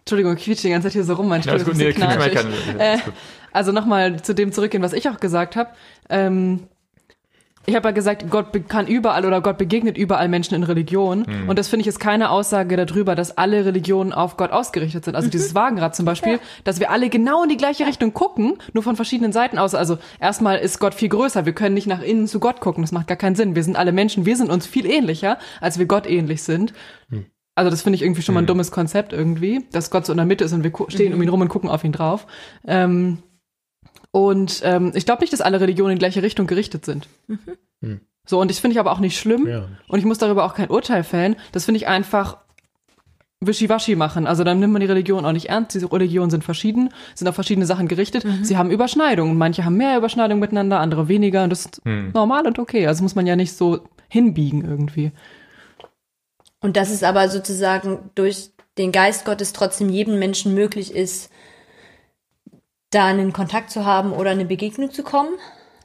[0.08, 1.90] Entschuldigung, ich quietsche die ganze Zeit hier so rum, mein Stuhl ja, ist gut, nee,
[1.90, 2.98] äh,
[3.58, 5.72] Also nochmal zu dem zurückgehen, was ich auch gesagt habe.
[6.12, 6.68] Ähm,
[7.66, 11.26] ich habe ja gesagt, Gott kann überall oder Gott begegnet überall Menschen in Religion.
[11.28, 11.50] Mhm.
[11.50, 15.16] Und das finde ich ist keine Aussage darüber, dass alle Religionen auf Gott ausgerichtet sind.
[15.16, 15.32] Also mhm.
[15.32, 16.40] dieses Wagenrad zum Beispiel, ja.
[16.66, 19.74] dass wir alle genau in die gleiche Richtung gucken, nur von verschiedenen Seiten aus.
[19.74, 21.48] Also erstmal ist Gott viel größer.
[21.48, 22.84] Wir können nicht nach innen zu Gott gucken.
[22.84, 23.56] Das macht gar keinen Sinn.
[23.56, 24.28] Wir sind alle Menschen.
[24.28, 26.74] Wir sind uns viel ähnlicher, als wir Gott ähnlich sind.
[27.10, 27.26] Mhm.
[27.58, 28.50] Also das finde ich irgendwie schon mal ein hm.
[28.50, 31.28] dummes Konzept irgendwie, dass Gott so in der Mitte ist und wir stehen um ihn
[31.28, 32.28] rum und gucken auf ihn drauf.
[32.68, 33.18] Ähm,
[34.12, 37.08] und ähm, ich glaube nicht, dass alle Religionen in die gleiche Richtung gerichtet sind.
[37.28, 37.40] Mhm.
[37.82, 38.02] Hm.
[38.26, 39.48] So, und das finde ich aber auch nicht schlimm.
[39.48, 39.68] Ja.
[39.88, 41.38] Und ich muss darüber auch kein Urteil fällen.
[41.54, 42.38] Das finde ich einfach
[43.40, 44.28] wischiwaschi machen.
[44.28, 45.76] Also dann nimmt man die Religion auch nicht ernst.
[45.76, 48.26] Diese Religionen sind verschieden, sind auf verschiedene Sachen gerichtet.
[48.26, 48.44] Mhm.
[48.44, 49.38] Sie haben Überschneidungen.
[49.38, 51.44] Manche haben mehr Überschneidungen miteinander, andere weniger.
[51.44, 52.12] Und das ist mhm.
[52.14, 52.88] normal und okay.
[52.88, 55.12] Also muss man ja nicht so hinbiegen irgendwie.
[56.60, 61.32] Und dass es aber sozusagen durch den Geist Gottes trotzdem jedem Menschen möglich ist,
[62.92, 65.30] da einen Kontakt zu haben oder eine Begegnung zu kommen.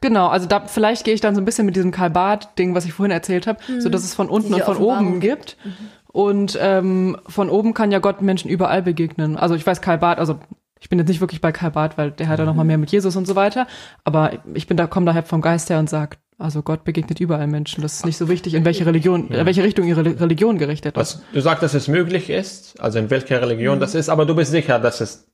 [0.01, 2.93] Genau, also da vielleicht gehe ich dann so ein bisschen mit diesem Kalbat-Ding, was ich
[2.93, 3.81] vorhin erzählt habe, mhm.
[3.81, 5.57] so dass es von unten Diese und von oben gibt.
[5.65, 5.73] Mhm.
[6.09, 9.37] Und ähm, von oben kann ja Gott Menschen überall begegnen.
[9.37, 10.41] Also ich weiß Kalbat, also
[10.81, 12.51] ich bin jetzt nicht wirklich bei Kalbat, weil der hat ja mhm.
[12.51, 13.67] noch mal mehr mit Jesus und so weiter.
[14.05, 17.47] Aber ich bin da, komme daher vom Geist her und sage, also Gott begegnet überall
[17.47, 17.83] Menschen.
[17.83, 19.41] Das ist nicht so wichtig, in welche Religion, ja.
[19.41, 21.23] in welche Richtung ihre Religion gerichtet ist.
[21.33, 23.81] du sagst, dass es möglich ist, also in welcher Religion mhm.
[23.81, 25.29] das ist, aber du bist sicher, dass es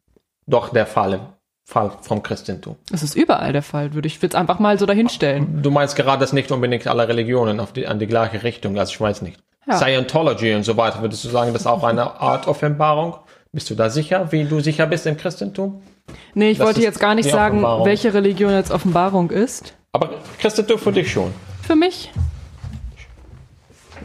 [0.47, 1.38] doch der Fall,
[1.69, 2.77] Fall vom Christentum.
[2.91, 5.61] Es ist überall der Fall, würde ich jetzt einfach mal so dahinstellen.
[5.63, 8.91] Du meinst gerade, dass nicht unbedingt alle Religionen auf die, an die gleiche Richtung, also
[8.91, 9.39] ich weiß nicht.
[9.67, 9.77] Ja.
[9.77, 13.17] Scientology und so weiter, würdest du sagen, das ist auch eine Art Offenbarung?
[13.53, 15.83] Bist du da sicher, wie du sicher bist im Christentum?
[16.33, 19.75] Nee, ich das wollte jetzt gar nicht sagen, welche Religion jetzt Offenbarung ist.
[19.93, 21.35] Aber Christentum für dich schon.
[21.61, 22.11] Für mich?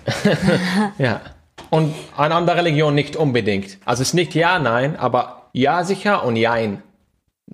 [0.97, 1.21] ja.
[1.69, 3.77] Und eine andere Religion nicht unbedingt.
[3.85, 6.83] Also es ist nicht ja, nein, aber ja sicher und jein.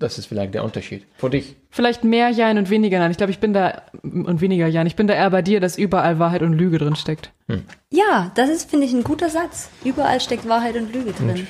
[0.00, 1.06] Das ist vielleicht der Unterschied.
[1.18, 1.54] Für dich.
[1.70, 3.12] Vielleicht mehr Jein und weniger Nein.
[3.12, 4.86] Ich glaube, ich bin da und weniger Jein.
[4.86, 7.30] Ich bin da eher bei dir, dass überall Wahrheit und Lüge drin steckt.
[7.46, 7.62] Hm.
[7.90, 9.70] Ja, das ist, finde ich, ein guter Satz.
[9.84, 11.30] Überall steckt Wahrheit und Lüge drin.
[11.30, 11.46] Und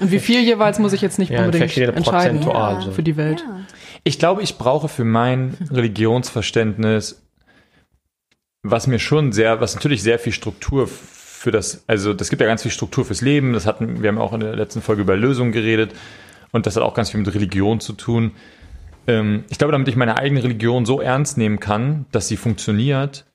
[0.00, 2.80] und wie viel jeweils muss ich jetzt nicht ja, unbedingt entscheiden ja.
[2.90, 3.44] für die Welt.
[3.46, 3.60] Ja.
[4.02, 7.24] Ich glaube, ich brauche für mein Religionsverständnis
[8.64, 12.48] was mir schon sehr, was natürlich sehr viel Struktur für das, also das gibt ja
[12.48, 13.52] ganz viel Struktur fürs Leben.
[13.52, 15.92] Das hatten, wir haben auch in der letzten Folge über Lösungen geredet
[16.54, 18.30] und das hat auch ganz viel mit Religion zu tun.
[19.08, 23.26] Ähm, ich glaube, damit ich meine eigene Religion so ernst nehmen kann, dass sie funktioniert,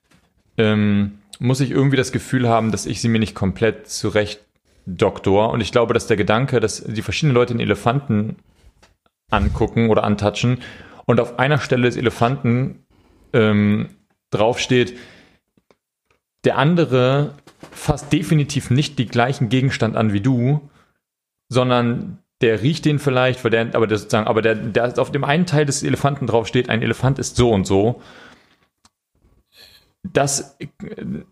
[0.56, 4.40] ähm, muss ich irgendwie das Gefühl haben, dass ich sie mir nicht komplett zurecht
[4.86, 5.50] doktor.
[5.50, 8.36] Und ich glaube, dass der Gedanke, dass die verschiedenen Leute den Elefanten
[9.30, 10.58] angucken oder antatschen
[11.04, 12.86] und auf einer Stelle des Elefanten
[13.34, 13.90] ähm,
[14.30, 14.96] draufsteht,
[16.44, 17.34] der andere
[17.70, 20.70] fasst definitiv nicht die gleichen Gegenstand an wie du,
[21.50, 25.24] sondern der riecht den vielleicht, weil der, aber der sozusagen, aber der, der auf dem
[25.24, 28.00] einen Teil des Elefanten draufsteht, ein Elefant ist so und so.
[30.02, 30.56] Das,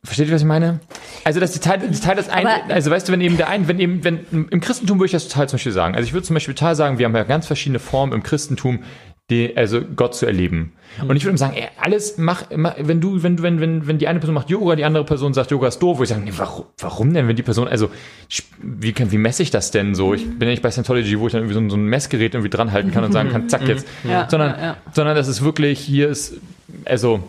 [0.05, 0.81] versteht ihr, was ich meine?
[1.25, 4.05] Also, Teil, die Teil das ein, also weißt du, wenn eben der ein, wenn eben,
[4.05, 5.95] wenn, im Christentum würde ich das total zum Beispiel sagen.
[5.95, 8.85] Also ich würde zum Beispiel total sagen, wir haben ja ganz verschiedene Formen im Christentum,
[9.31, 10.73] die, also Gott zu erleben.
[11.07, 13.87] Und ich würde ihm sagen, ey, alles mach, mach, wenn du, wenn du, wenn, wenn,
[13.87, 16.09] wenn die eine Person macht Yoga, die andere Person sagt, Yoga ist doof, wo ich
[16.09, 17.91] sage, nee, warum, warum denn, wenn die Person, also,
[18.59, 20.15] wie kann, wie messe ich das denn so?
[20.15, 22.51] Ich bin ja nicht bei Scientology, wo ich dann irgendwie so, so ein Messgerät irgendwie
[22.51, 23.87] dranhalten kann und sagen kann, zack, jetzt.
[24.03, 24.77] Ja, sondern, ja, ja.
[24.93, 26.39] sondern das ist wirklich, hier ist,
[26.87, 27.29] also,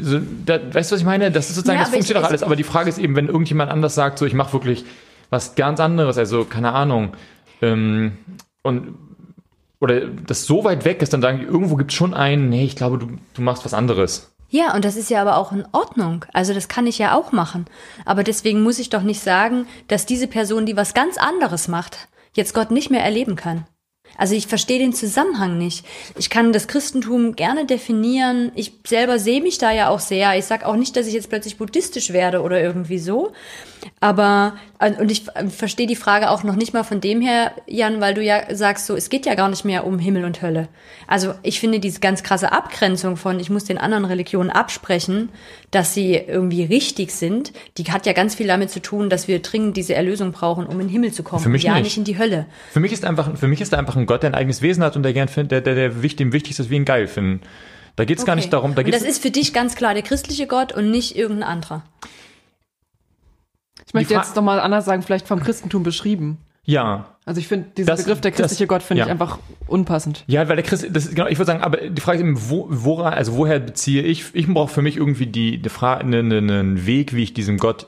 [0.00, 1.30] so, da, weißt du, was ich meine?
[1.30, 3.94] Das ist sozusagen, das funktioniert doch alles, aber die Frage ist eben, wenn irgendjemand anders
[3.94, 4.84] sagt, so, ich mache wirklich
[5.28, 7.12] was ganz anderes, also, keine Ahnung,
[7.60, 8.12] ähm,
[8.62, 8.94] und
[9.80, 12.64] oder das so weit weg ist, dann sagen die, irgendwo gibt es schon einen, nee,
[12.64, 14.32] ich glaube, du, du machst was anderes.
[14.48, 16.24] Ja, und das ist ja aber auch in Ordnung.
[16.32, 17.66] Also das kann ich ja auch machen.
[18.04, 22.08] Aber deswegen muss ich doch nicht sagen, dass diese Person, die was ganz anderes macht,
[22.32, 23.66] jetzt Gott nicht mehr erleben kann.
[24.16, 25.84] Also ich verstehe den Zusammenhang nicht.
[26.16, 28.52] Ich kann das Christentum gerne definieren.
[28.54, 30.38] Ich selber sehe mich da ja auch sehr.
[30.38, 33.32] Ich sage auch nicht, dass ich jetzt plötzlich buddhistisch werde oder irgendwie so.
[34.00, 34.54] Aber,
[34.98, 38.22] und ich verstehe die Frage auch noch nicht mal von dem her, Jan, weil du
[38.22, 40.68] ja sagst, so, es geht ja gar nicht mehr um Himmel und Hölle.
[41.06, 45.30] Also ich finde diese ganz krasse Abgrenzung von, ich muss den anderen Religionen absprechen,
[45.70, 49.40] dass sie irgendwie richtig sind, die hat ja ganz viel damit zu tun, dass wir
[49.40, 51.42] dringend diese Erlösung brauchen, um in den Himmel zu kommen.
[51.42, 51.84] Für mich ja, nicht.
[51.84, 52.46] nicht in die Hölle.
[52.72, 54.82] Für mich ist einfach, für mich ist da einfach ein Gott, der ein eigenes Wesen
[54.82, 56.84] hat und der gern findet, der, der, der wichtig, dem wichtig ist, dass wir ihn
[56.84, 57.40] geil finden.
[57.96, 58.28] Da geht es okay.
[58.28, 58.74] gar nicht darum.
[58.74, 61.48] Da geht's und das ist für dich ganz klar der christliche Gott und nicht irgendein
[61.48, 61.82] anderer.
[63.86, 66.38] Ich möchte jetzt nochmal anders sagen, vielleicht vom Christentum beschrieben.
[66.66, 67.06] Ja.
[67.24, 69.06] Also ich finde, dieser das, Begriff der christliche das, Gott finde ja.
[69.06, 70.24] ich einfach unpassend.
[70.26, 72.50] Ja, weil der Christ, das ist, genau, ich würde sagen, aber die Frage ist eben,
[72.50, 76.32] wo, woran, also woher beziehe ich, ich brauche für mich irgendwie die, die Frage, einen,
[76.32, 77.86] einen Weg, wie ich diesem Gott,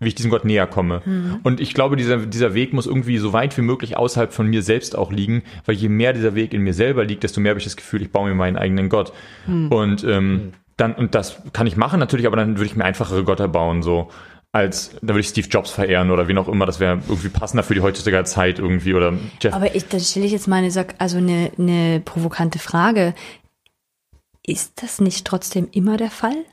[0.00, 1.02] wie ich diesem Gott näher komme.
[1.04, 1.40] Mhm.
[1.42, 4.62] Und ich glaube, dieser, dieser Weg muss irgendwie so weit wie möglich außerhalb von mir
[4.62, 7.58] selbst auch liegen, weil je mehr dieser Weg in mir selber liegt, desto mehr habe
[7.58, 9.12] ich das Gefühl, ich baue mir meinen eigenen Gott.
[9.46, 9.68] Mhm.
[9.72, 10.52] Und ähm, mhm.
[10.76, 13.82] dann, und das kann ich machen natürlich, aber dann würde ich mir einfachere Götter bauen,
[13.82, 14.08] so
[14.58, 17.62] als, da würde ich Steve Jobs verehren oder wie auch immer, das wäre irgendwie passender
[17.62, 19.54] für die heutige Zeit irgendwie oder Jeff.
[19.54, 23.14] Aber ich, da stelle ich jetzt mal eine, also eine, eine provokante Frage.
[24.46, 26.44] Ist das nicht trotzdem immer der Fall?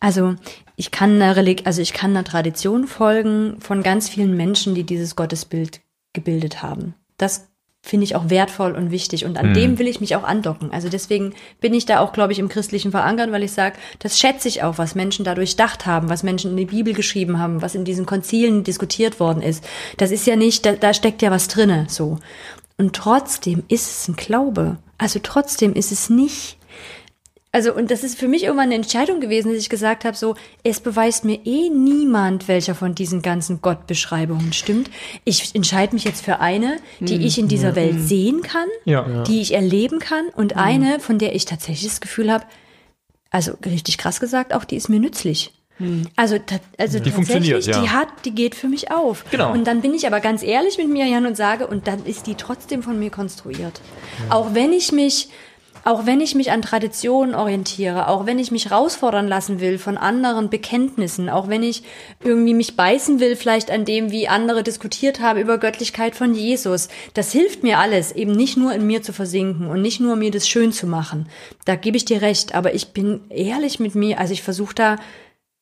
[0.00, 0.34] Also
[0.76, 4.84] ich kann einer Relig also ich kann einer Tradition folgen von ganz vielen Menschen, die
[4.84, 5.80] dieses Gottesbild
[6.12, 6.94] gebildet haben.
[7.16, 7.48] Das
[7.84, 9.54] finde ich auch wertvoll und wichtig und an mhm.
[9.54, 10.72] dem will ich mich auch andocken.
[10.72, 14.18] Also deswegen bin ich da auch, glaube ich, im Christlichen verankert, weil ich sage, das
[14.18, 17.60] schätze ich auch, was Menschen da durchdacht haben, was Menschen in die Bibel geschrieben haben,
[17.60, 19.62] was in diesen Konzilen diskutiert worden ist.
[19.98, 22.18] Das ist ja nicht, da, da steckt ja was drinne, so.
[22.78, 24.78] Und trotzdem ist es ein Glaube.
[24.96, 26.56] Also trotzdem ist es nicht
[27.54, 30.34] also, und das ist für mich irgendwann eine Entscheidung gewesen, dass ich gesagt habe, so,
[30.64, 34.90] es beweist mir eh niemand, welcher von diesen ganzen Gottbeschreibungen stimmt.
[35.22, 37.24] Ich entscheide mich jetzt für eine, die mhm.
[37.24, 37.76] ich in dieser mhm.
[37.76, 39.22] Welt sehen kann, ja.
[39.22, 40.62] die ich erleben kann und mhm.
[40.62, 42.44] eine, von der ich tatsächlich das Gefühl habe,
[43.30, 45.52] also richtig krass gesagt, auch die ist mir nützlich.
[45.78, 46.08] Mhm.
[46.16, 46.40] Also,
[46.76, 47.80] also die tatsächlich, ja.
[47.80, 49.24] die hat, die geht für mich auf.
[49.30, 49.52] Genau.
[49.52, 52.26] Und dann bin ich aber ganz ehrlich mit mir, Jan, und sage, und dann ist
[52.26, 53.80] die trotzdem von mir konstruiert.
[54.28, 54.34] Ja.
[54.34, 55.28] Auch wenn ich mich
[55.84, 59.98] auch wenn ich mich an Traditionen orientiere, auch wenn ich mich herausfordern lassen will von
[59.98, 61.82] anderen Bekenntnissen, auch wenn ich
[62.22, 66.88] irgendwie mich beißen will, vielleicht an dem, wie andere diskutiert haben über Göttlichkeit von Jesus,
[67.12, 70.30] das hilft mir alles, eben nicht nur in mir zu versinken und nicht nur mir
[70.30, 71.28] das schön zu machen.
[71.66, 74.96] Da gebe ich dir recht, aber ich bin ehrlich mit mir, also ich versuche da,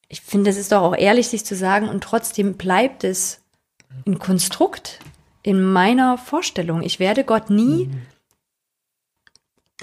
[0.09, 3.41] ich finde, es ist doch auch ehrlich, sich zu sagen, und trotzdem bleibt es
[4.07, 5.01] ein Konstrukt
[5.43, 6.83] in meiner Vorstellung.
[6.83, 8.03] Ich werde Gott nie mhm.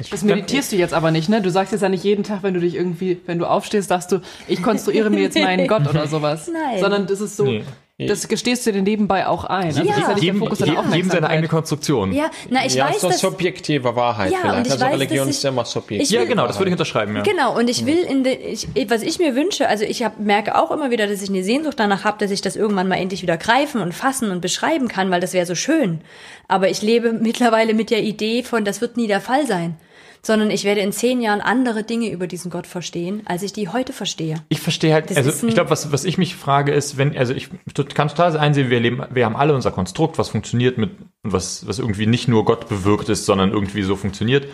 [0.09, 1.41] Das meditierst du jetzt aber nicht, ne?
[1.41, 4.11] Du sagst jetzt ja nicht jeden Tag, wenn du dich irgendwie, wenn du aufstehst, sagst
[4.11, 6.49] du, ich konstruiere mir jetzt meinen Gott oder sowas.
[6.51, 6.79] Nein.
[6.79, 7.63] Sondern das ist so, nee.
[8.07, 9.65] Das gestehst du dir nebenbei auch ein.
[9.65, 9.87] Also ja.
[9.87, 12.13] das ist ja nicht jedem, der Fokus jedem, jedem seine eigene Konstruktion.
[12.13, 14.71] Ja, na, ich ja, weiß, so subjektive Wahrheit ja, vielleicht.
[14.71, 16.09] also weiß, Religion ist immer subjektiv.
[16.09, 17.17] Ja, genau, das würde ich unterschreiben.
[17.17, 17.23] Ja.
[17.23, 20.55] Genau, und ich will in de, ich, was ich mir wünsche, also ich hab, merke
[20.55, 23.21] auch immer wieder, dass ich eine Sehnsucht danach habe, dass ich das irgendwann mal endlich
[23.21, 25.99] wieder greifen und fassen und beschreiben kann, weil das wäre so schön.
[26.47, 29.75] Aber ich lebe mittlerweile mit der Idee von, das wird nie der Fall sein.
[30.21, 33.69] Sondern ich werde in zehn Jahren andere Dinge über diesen Gott verstehen, als ich die
[33.69, 34.35] heute verstehe.
[34.49, 37.33] Ich verstehe halt, Das also ich glaube, was, was ich mich frage ist, wenn, also
[37.33, 37.49] ich
[37.93, 40.91] kann total einsehen, wir leben, wir haben alle unser Konstrukt, was funktioniert mit,
[41.23, 44.47] was, was irgendwie nicht nur Gott bewirkt ist, sondern irgendwie so funktioniert.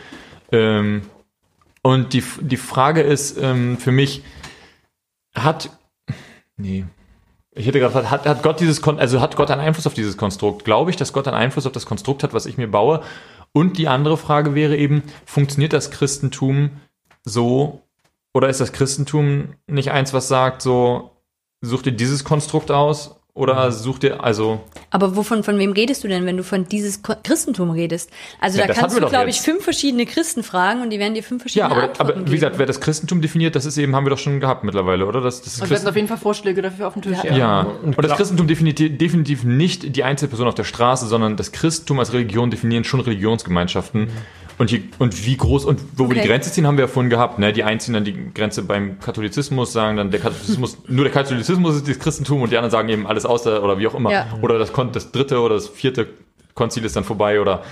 [0.52, 1.04] Ähm,
[1.82, 4.24] und die, die Frage ist ähm, für mich,
[5.36, 5.70] hat,
[6.58, 6.86] nee,
[7.58, 10.18] ich hätte gerade, hat, hat Gott dieses, Kon also hat Gott einen Einfluss auf dieses
[10.18, 10.66] Konstrukt?
[10.66, 13.02] Glaube ich, dass Gott einen Einfluss auf das Konstrukt hat, was ich mir baue?
[13.56, 16.72] Und die andere Frage wäre eben, funktioniert das Christentum
[17.24, 17.84] so,
[18.34, 21.12] oder ist das Christentum nicht eins, was sagt, so,
[21.62, 23.16] such dir dieses Konstrukt aus.
[23.36, 24.62] Oder such dir, also,
[24.92, 28.10] Aber wovon, von wem redest du denn, wenn du von dieses Christentum redest?
[28.40, 31.22] Also Ja, da kannst du, glaube ich, fünf verschiedene Christen fragen und die werden dir
[31.22, 32.36] fünf ja, verschiedene aber, Antworten aber wie geben.
[32.36, 35.20] gesagt, wer das Christentum definiert, das ist eben, haben wir doch schon gehabt mittlerweile, oder?
[35.20, 37.18] Das, das ist Und wir hatten auf jeden Fall Vorschläge dafür auf dem Tisch.
[37.26, 41.52] Ja, Und und, das Christentum definiert definitiv nicht die Einzelperson auf der Straße, sondern das
[41.52, 44.12] Christentum als Religion definieren schon Religionsgemeinschaften.
[44.58, 46.22] Und, hier, und wie groß und wo wir Okay.
[46.22, 47.40] die Grenze ziehen, haben wir ja vorhin gehabt.
[47.40, 47.52] Ne?
[47.52, 51.76] Die einen ziehen dann die Grenze beim Katholizismus, sagen dann, der Katholizismus, nur der Katholizismus
[51.76, 54.12] ist das Christentum und die anderen sagen eben alles außer oder wie auch immer.
[54.12, 54.28] Ja.
[54.42, 56.08] Oder das, Kon- das dritte oder das vierte
[56.54, 57.64] Konzil ist dann vorbei oder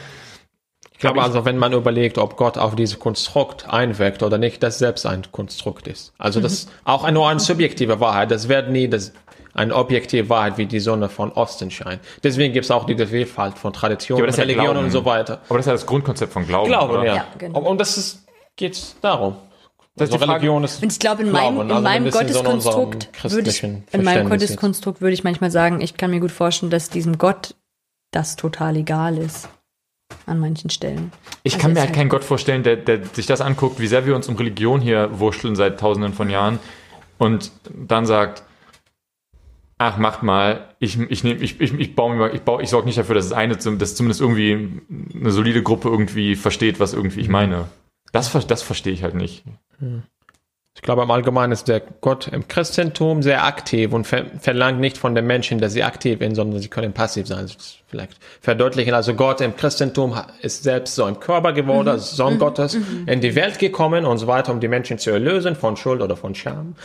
[0.92, 4.78] Ich glaube also, wenn man überlegt, ob Gott auf dieses Konstrukt einwirkt oder nicht, das
[4.80, 6.14] selbst ein Konstrukt ist.
[6.18, 8.30] Also das ist auch nur eine subjektive Wahrheit.
[8.32, 9.14] Das wird nie das,
[9.54, 12.02] eine objektive Wahrheit wie die Sonne von Osten scheint.
[12.24, 14.86] Deswegen gibt es auch diese Vielfalt von Traditionen, Ja, ja Religionen Glauben.
[14.86, 15.42] und so weiter.
[15.48, 16.68] Aber das ist ja das Grundkonzept von Glauben.
[16.70, 17.06] Glauben, oder?
[17.06, 17.16] ja.
[17.16, 17.60] Ja, genau.
[17.60, 18.26] Und, und das ist,
[18.56, 19.36] geht's darum.
[19.96, 22.28] Das Also Religion ist Und ich glaube, in Glauben, meinem, in also meinem ein bisschen
[22.30, 24.28] so Gotteskonstrukt würde ich, in meinem.
[24.30, 27.54] Gotteskonstrukt würde ich manchmal sagen, ich kann mir gut vorstellen, dass diesem Gott
[28.12, 29.50] das total egal ist.
[30.26, 31.12] An manchen Stellen.
[31.44, 33.88] Ich Also kann mir halt halt- keinen Gott vorstellen, der, der sich das anguckt, wie
[33.88, 36.60] sehr wir uns um Religion hier wurschteln seit tausenden von Jahren
[37.18, 38.44] und dann sagt,
[39.78, 42.70] ach, macht mal, ich, ich, nehm, ich, ich, ich baue mir mal, ich, baue, ich
[42.70, 44.82] sorge nicht dafür, dass es eine, dass zumindest irgendwie
[45.16, 47.68] eine solide Gruppe irgendwie versteht, was irgendwie ich meine.
[48.12, 49.44] Das, das verstehe ich halt nicht.
[50.76, 54.98] Ich glaube, im Allgemeinen ist der Gott im Christentum sehr aktiv und ver verlangt nicht
[54.98, 57.44] von den Menschen, dass sie aktiv sind, sondern sie können passiv sein.
[57.44, 58.94] Das ist vielleicht verdeutlichen.
[58.94, 63.36] Also Gott im Christentum ist selbst so im Körper geworden, als Sohn Gottes in die
[63.36, 66.76] Welt gekommen und so weiter, um die Menschen zu erlösen von Schuld oder von Scham.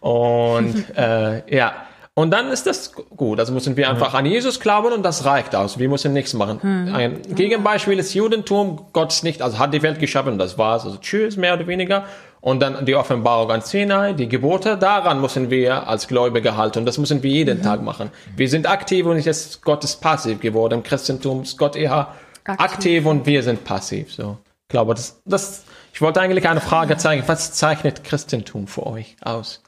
[0.00, 1.87] Und äh, ja.
[2.18, 3.38] Und dann ist das gut.
[3.38, 5.78] Also müssen wir einfach an Jesus glauben und das reicht aus.
[5.78, 6.58] Wir müssen nichts machen.
[6.92, 8.86] Ein Gegenbeispiel ist Judentum.
[8.92, 10.84] Gott ist nicht, also hat die Welt geschaffen und das war's.
[10.84, 12.06] Also tschüss, mehr oder weniger.
[12.40, 16.80] Und dann die Offenbarung an Sinai, die Gebote, daran müssen wir als Gläubige halten.
[16.80, 18.10] Und das müssen wir jeden Tag machen.
[18.34, 20.74] Wir sind aktiv und jetzt Gott ist passiv geworden.
[20.74, 22.08] Im Christentum ist Gott eher
[22.42, 23.06] aktiv, Aktiv.
[23.06, 24.12] und wir sind passiv.
[24.12, 24.38] So.
[24.64, 25.62] Ich glaube, das, das,
[25.92, 27.22] ich wollte eigentlich eine Frage zeigen.
[27.28, 29.62] Was zeichnet Christentum für euch aus?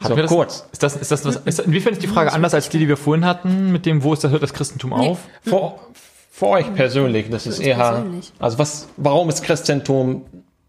[0.00, 0.66] Hatten So wir das, kurz.
[0.72, 2.96] Ist das, ist das, was, ist, inwiefern ist die Frage anders als die, die wir
[2.96, 5.18] vorhin hatten, mit dem, wo ist das, hört das Christentum auf?
[5.42, 5.74] Für,
[6.30, 8.32] für euch persönlich, das ist eher, persönlich.
[8.38, 10.24] also was, warum ist Christentum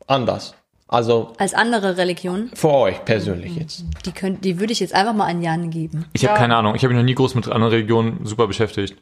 [0.07, 0.53] anders?
[0.89, 3.85] Also Als andere Religionen, für euch persönlich jetzt.
[4.05, 6.03] die, könnt, die würde ich jetzt einfach mal an Jan geben.
[6.11, 6.75] Ich habe keine Ahnung.
[6.75, 8.97] Ich habe mich noch nie groß mit anderen Religionen super beschäftigt.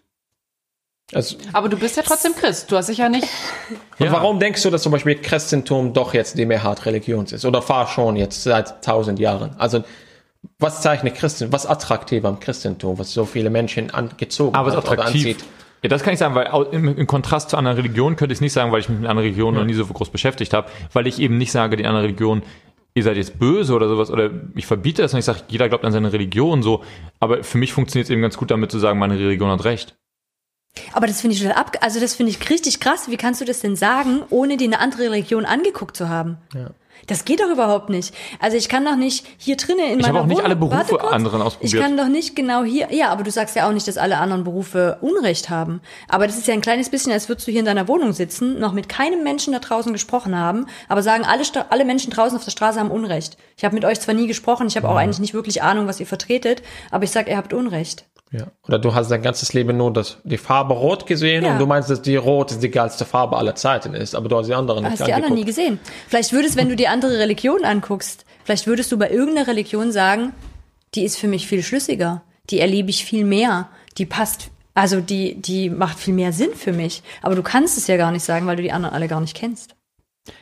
[1.11, 2.71] Also, Aber du bist ja trotzdem Christ.
[2.71, 3.27] Du hast dich ja nicht.
[3.97, 4.11] und Ja.
[4.11, 7.43] warum denkst du, dass zum Beispiel Christentum doch jetzt die Mehrheit Religion ist?
[7.45, 9.55] Oder war schon jetzt seit tausend Jahren?
[9.57, 9.83] Also,
[10.57, 14.77] was zeichnet Christen, was attraktiv am Christentum, was so viele Menschen angezogen Aber es ist
[14.77, 15.25] hat oder attraktiv.
[15.25, 15.45] anzieht?
[15.81, 18.41] Ja, das kann ich sagen, weil im, im Kontrast zu anderen Religionen könnte ich es
[18.41, 21.07] nicht sagen, weil ich mich mit anderen Religionen noch nie so groß beschäftigt habe, weil
[21.07, 22.43] ich eben nicht sage, die andere Religion,
[22.95, 25.85] ihr seid jetzt böse oder sowas, oder ich verbiete das und ich sage, jeder glaubt
[25.85, 26.83] an seine Religion so,
[27.21, 29.95] aber für mich funktioniert es eben ganz gut damit zu sagen, meine Religion hat recht.
[30.93, 33.09] Aber das finde ich total ab, also das finde ich richtig krass.
[33.09, 36.37] Wie kannst du das denn sagen, ohne dir eine andere Religion angeguckt zu haben?
[37.09, 38.13] Das geht doch überhaupt nicht.
[38.39, 40.55] Also ich kann doch nicht hier drinnen in Ich meiner habe auch nicht Wohnung- alle
[40.55, 41.11] Berufe kurz.
[41.13, 41.73] anderen ausprobiert.
[41.73, 44.17] Ich kann doch nicht genau hier, ja, aber du sagst ja auch nicht, dass alle
[44.17, 45.81] anderen Berufe Unrecht haben.
[46.07, 48.59] Aber das ist ja ein kleines bisschen, als würdest du hier in deiner Wohnung sitzen,
[48.59, 52.43] noch mit keinem Menschen da draußen gesprochen haben, aber sagen, alle, alle Menschen draußen auf
[52.45, 53.37] der Straße haben Unrecht.
[53.57, 55.99] Ich habe mit euch zwar nie gesprochen, ich habe auch eigentlich nicht wirklich Ahnung, was
[55.99, 58.05] ihr vertretet, aber ich sage, ihr habt Unrecht.
[58.31, 58.43] Ja.
[58.67, 61.53] Oder du hast dein ganzes Leben nur das, die Farbe Rot gesehen Ja.
[61.53, 64.37] und du meinst, dass die Rot ist die geilste Farbe aller Zeiten ist, aber du
[64.37, 65.47] hast die anderen nicht hast die anderen nie angeguckt.
[65.57, 65.79] gesehen.
[66.07, 70.33] Vielleicht würdest, wenn du die andere Religion anguckst, vielleicht würdest du bei irgendeiner Religion sagen,
[70.95, 75.35] die ist für mich viel schlüssiger, die erlebe ich viel mehr, die passt, also die,
[75.41, 77.01] die macht viel mehr Sinn für mich.
[77.21, 79.35] Aber du kannst es ja gar nicht sagen, weil du die anderen alle gar nicht
[79.35, 79.75] kennst.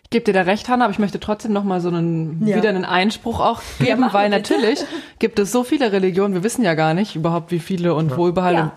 [0.03, 2.55] Ich gebe dir da recht, Hanna, aber ich möchte trotzdem noch mal so einen, Ja.
[2.57, 4.79] wieder einen Einspruch auch geben, mach weil natürlich
[5.19, 8.27] gibt es so viele Religionen, wir wissen ja gar nicht überhaupt, wie viele und wo
[8.27, 8.53] überall.
[8.53, 8.61] Ja.
[8.63, 8.71] Und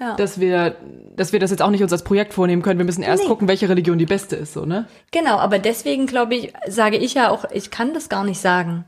[0.00, 0.16] Ja.
[0.16, 0.76] dass wir,
[1.14, 2.78] dass wir das jetzt auch nicht uns als Projekt vornehmen können.
[2.78, 3.28] Wir müssen erst Nee.
[3.28, 4.88] gucken, welche Religion die beste ist, so, ne?
[5.12, 8.84] Genau, aber deswegen glaube ich, sage ich ja auch, ich kann das gar nicht sagen,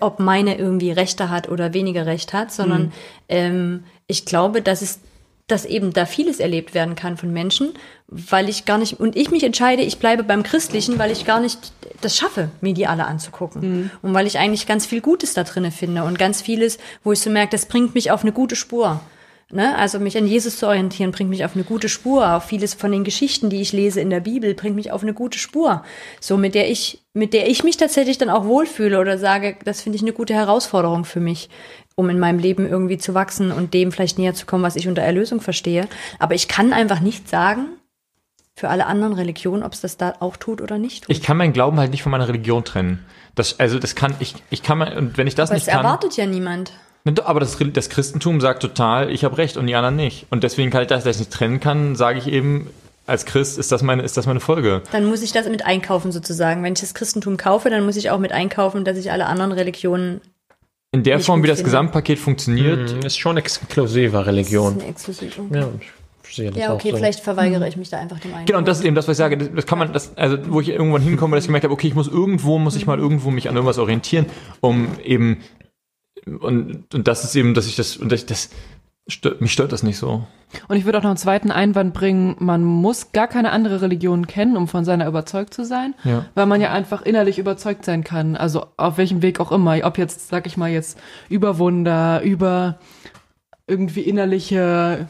[0.00, 2.92] ob meine irgendwie Rechte hat oder weniger Recht hat, sondern
[3.28, 5.00] ähm, ich glaube, dass es
[5.48, 7.72] dass eben da vieles erlebt werden kann von Menschen,
[8.06, 11.40] weil ich gar nicht, und ich mich entscheide, ich bleibe beim Christlichen, weil ich gar
[11.40, 13.60] nicht das schaffe, mir die alle anzugucken.
[13.60, 13.90] Mhm.
[14.02, 17.20] Und weil ich eigentlich ganz viel Gutes da drinne finde und ganz vieles, wo ich
[17.20, 19.00] so merke, das bringt mich auf eine gute Spur.
[19.52, 19.76] Ne?
[19.76, 22.34] Also mich an Jesus zu orientieren, bringt mich auf eine gute Spur.
[22.34, 25.12] Auch vieles von den Geschichten, die ich lese in der Bibel, bringt mich auf eine
[25.12, 25.84] gute Spur.
[26.20, 29.82] So mit der ich, mit der ich mich tatsächlich dann auch wohlfühle oder sage, das
[29.82, 31.50] finde ich eine gute Herausforderung für mich,
[31.96, 34.88] um in meinem Leben irgendwie zu wachsen und dem vielleicht näher zu kommen, was ich
[34.88, 35.86] unter Erlösung verstehe.
[36.18, 37.66] Aber ich kann einfach nicht sagen,
[38.54, 41.14] für alle anderen Religionen, ob es das da auch tut oder nicht tut.
[41.14, 43.04] Ich kann meinen Glauben halt nicht von meiner Religion trennen.
[43.34, 45.72] Das, also das kann ich, ich kann mal, und wenn ich das Aber nicht es
[45.72, 45.84] kann.
[45.84, 46.72] erwartet ja niemand.
[47.24, 50.26] Aber das, das Christentum sagt total, ich habe recht und die anderen nicht.
[50.30, 52.68] Und deswegen kann ich das, dass ich nicht trennen kann, sage ich eben,
[53.06, 54.82] als Christ ist das meine, ist das meine Folge.
[54.92, 56.62] Dann muss ich das mit einkaufen sozusagen.
[56.62, 59.50] Wenn ich das Christentum kaufe, dann muss ich auch mit einkaufen, dass ich alle anderen
[59.52, 60.20] Religionen
[60.92, 61.70] in der nicht Form, gut wie das finde.
[61.70, 64.74] Gesamtpaket funktioniert, Mhm, ist schon exklusive Religion.
[64.74, 65.42] Das ist eine Exklusive.
[65.50, 65.68] Ja,
[66.22, 66.96] das Ja, auch okay, so.
[66.98, 68.46] vielleicht verweigere ich mich da einfach dem Einkauf.
[68.46, 69.36] Genau, und das ist eben das, was ich sage.
[69.38, 71.88] Das, das kann man, das, also wo ich irgendwann hinkomme, dass ich gemerkt habe, okay,
[71.88, 74.26] ich muss irgendwo, muss ich mal irgendwo mich an irgendwas orientieren,
[74.60, 75.38] um eben
[76.26, 78.50] und, und das ist eben, dass ich das, und das, das
[79.08, 80.24] stört, mich stört das nicht so.
[80.68, 84.26] Und ich würde auch noch einen zweiten Einwand bringen, man muss gar keine andere Religion
[84.26, 86.26] kennen, um von seiner überzeugt zu sein, Ja.
[86.34, 89.96] weil man ja einfach innerlich überzeugt sein kann, also auf welchem Weg auch immer, ob
[89.98, 90.98] jetzt, sag ich mal jetzt,
[91.30, 92.78] über Wunder, über
[93.66, 95.08] irgendwie innerliche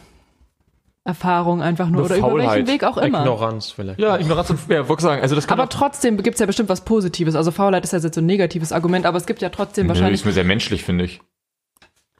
[1.05, 3.21] Erfahrung einfach nur, oder über welchen Weg auch immer.
[3.21, 3.99] Ignoranz vielleicht.
[3.99, 6.83] Ja, Ignoranz und, ja, wollte sagen, also das kann Aber trotzdem gibt's ja bestimmt was
[6.85, 7.35] Positives.
[7.35, 9.89] Also Faulheit ist ja jetzt so ein negatives Argument, aber es gibt ja trotzdem Nö,
[9.91, 11.21] wahrscheinlich ist mir sehr menschlich, finde ich.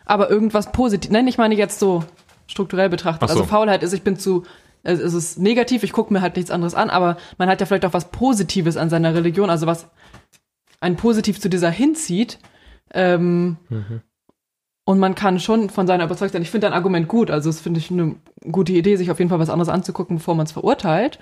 [0.05, 1.11] aber irgendwas positiv.
[1.13, 2.03] Nein, ich meine jetzt so
[2.49, 3.23] strukturell betrachtet.
[3.23, 3.41] Ach so.
[3.41, 4.43] Also Faulheit ist, ich bin zu,
[4.83, 7.85] es ist negativ, ich gucke mir halt nichts anderes an, aber man hat ja vielleicht
[7.85, 9.89] auch was Positives an seiner Religion, also was
[10.81, 12.41] ein Positiv zu dieser hinzieht.
[12.93, 13.59] Ähm,
[14.85, 16.43] Und man kann schon von seiner überzeugt sein.
[16.43, 18.17] Ich finde dein Argument gut, also das finde ich eine
[18.51, 21.21] gute Idee, sich auf jeden Fall was anderes anzugucken, bevor man es verurteilt.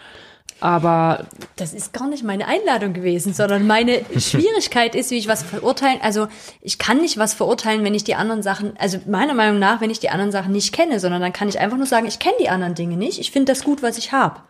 [0.60, 5.42] Aber Das ist gar nicht meine Einladung gewesen, sondern meine Schwierigkeit ist, wie ich was
[5.42, 6.00] verurteilen.
[6.02, 6.28] Also
[6.60, 9.90] ich kann nicht was verurteilen, wenn ich die anderen Sachen, also meiner Meinung nach, wenn
[9.90, 12.36] ich die anderen Sachen nicht kenne, sondern dann kann ich einfach nur sagen, ich kenne
[12.40, 13.18] die anderen Dinge nicht.
[13.20, 14.40] Ich finde das gut, was ich habe.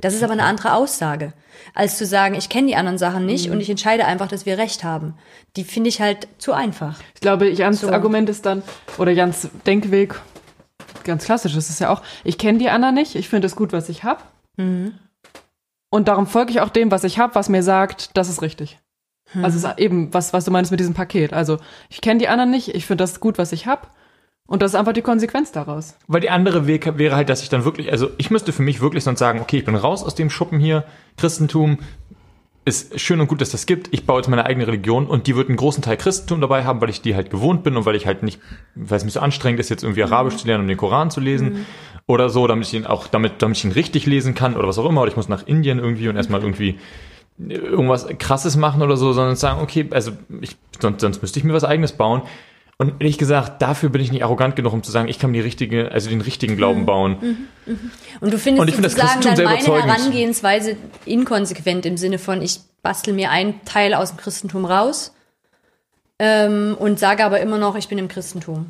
[0.00, 1.32] Das ist aber eine andere Aussage,
[1.74, 4.58] als zu sagen, ich kenne die anderen Sachen nicht und ich entscheide einfach, dass wir
[4.58, 5.14] recht haben.
[5.56, 7.00] Die finde ich halt zu einfach.
[7.14, 7.90] Ich glaube, Jans So.
[7.90, 8.62] Argument ist dann,
[8.96, 10.14] oder Jans Denkweg,
[11.04, 13.72] ganz klassisch ist es ja auch, ich kenne die anderen nicht, ich finde es gut,
[13.72, 14.22] was ich habe.
[15.90, 18.78] Und darum folge ich auch dem, was ich habe, was mir sagt, das ist richtig.
[19.42, 21.32] Also es ist eben, was, was du meinst mit diesem Paket.
[21.32, 21.58] Also
[21.90, 23.86] ich kenne die anderen nicht, ich finde das gut, was ich habe.
[24.48, 25.94] Und das ist einfach die Konsequenz daraus.
[26.06, 28.80] Weil die andere Weg wäre halt, dass ich dann wirklich, also ich müsste für mich
[28.80, 30.84] wirklich sonst sagen, okay, ich bin raus aus dem Schuppen hier,
[31.18, 31.78] Christentum
[32.64, 33.88] ist schön und gut, dass das gibt.
[33.92, 36.80] Ich baue jetzt meine eigene Religion und die wird einen großen Teil Christentum dabei haben,
[36.80, 38.40] weil ich die halt gewohnt bin und weil ich halt nicht,
[38.74, 41.20] weil es mich so anstrengend ist, jetzt irgendwie Arabisch zu lernen und den Koran zu
[41.20, 41.66] lesen
[42.06, 44.78] oder so, damit ich ihn auch, damit, damit ich ihn richtig lesen kann oder was
[44.78, 45.02] auch immer.
[45.02, 46.78] Oder ich muss nach Indien irgendwie und erstmal irgendwie
[47.38, 51.52] irgendwas krasses machen oder so, sondern sagen, okay, also ich, sonst, sonst müsste ich mir
[51.52, 52.22] was eigenes bauen.
[52.80, 55.40] Und ehrlich gesagt, dafür bin ich nicht arrogant genug, um zu sagen, ich kann die
[55.40, 57.48] richtige, also den richtigen Glauben bauen.
[58.20, 59.86] Und du findest Und ich finde das sozusagen Christentum dann sehr meine überzeugend.
[59.86, 65.12] Herangehensweise inkonsequent im Sinne von, ich bastel mir einen Teil aus dem Christentum raus
[66.20, 68.66] ähm, und sage aber immer noch, ich bin im Christentum.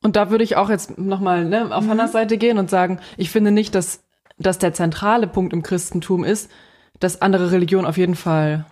[0.00, 3.30] Und da würde ich auch jetzt nochmal ne, auf Hannas Seite gehen und sagen, ich
[3.30, 4.00] finde nicht, dass,
[4.38, 6.50] dass der zentrale Punkt im Christentum ist,
[6.98, 8.64] dass andere Religionen auf jeden Fall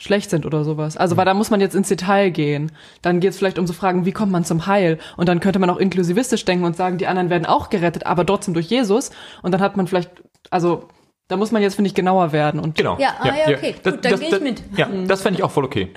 [0.00, 0.96] schlecht sind oder sowas.
[0.96, 2.72] Also, weil da muss man jetzt ins Detail gehen.
[3.02, 4.98] Dann geht es vielleicht um so Fragen, wie kommt man zum Heil?
[5.16, 8.24] Und dann könnte man auch inklusivistisch denken und sagen, die anderen werden auch gerettet, aber
[8.24, 9.10] trotzdem durch Jesus.
[9.42, 10.10] Und dann hat man vielleicht,
[10.50, 10.88] also,
[11.26, 12.60] da muss man jetzt, finde ich, genauer werden.
[12.60, 12.96] Und Genau.
[12.98, 13.74] Ja, ah, ja, okay.
[13.82, 14.62] Gut, dann geh ich mit.
[14.76, 15.92] Ja, das fände ich auch voll okay.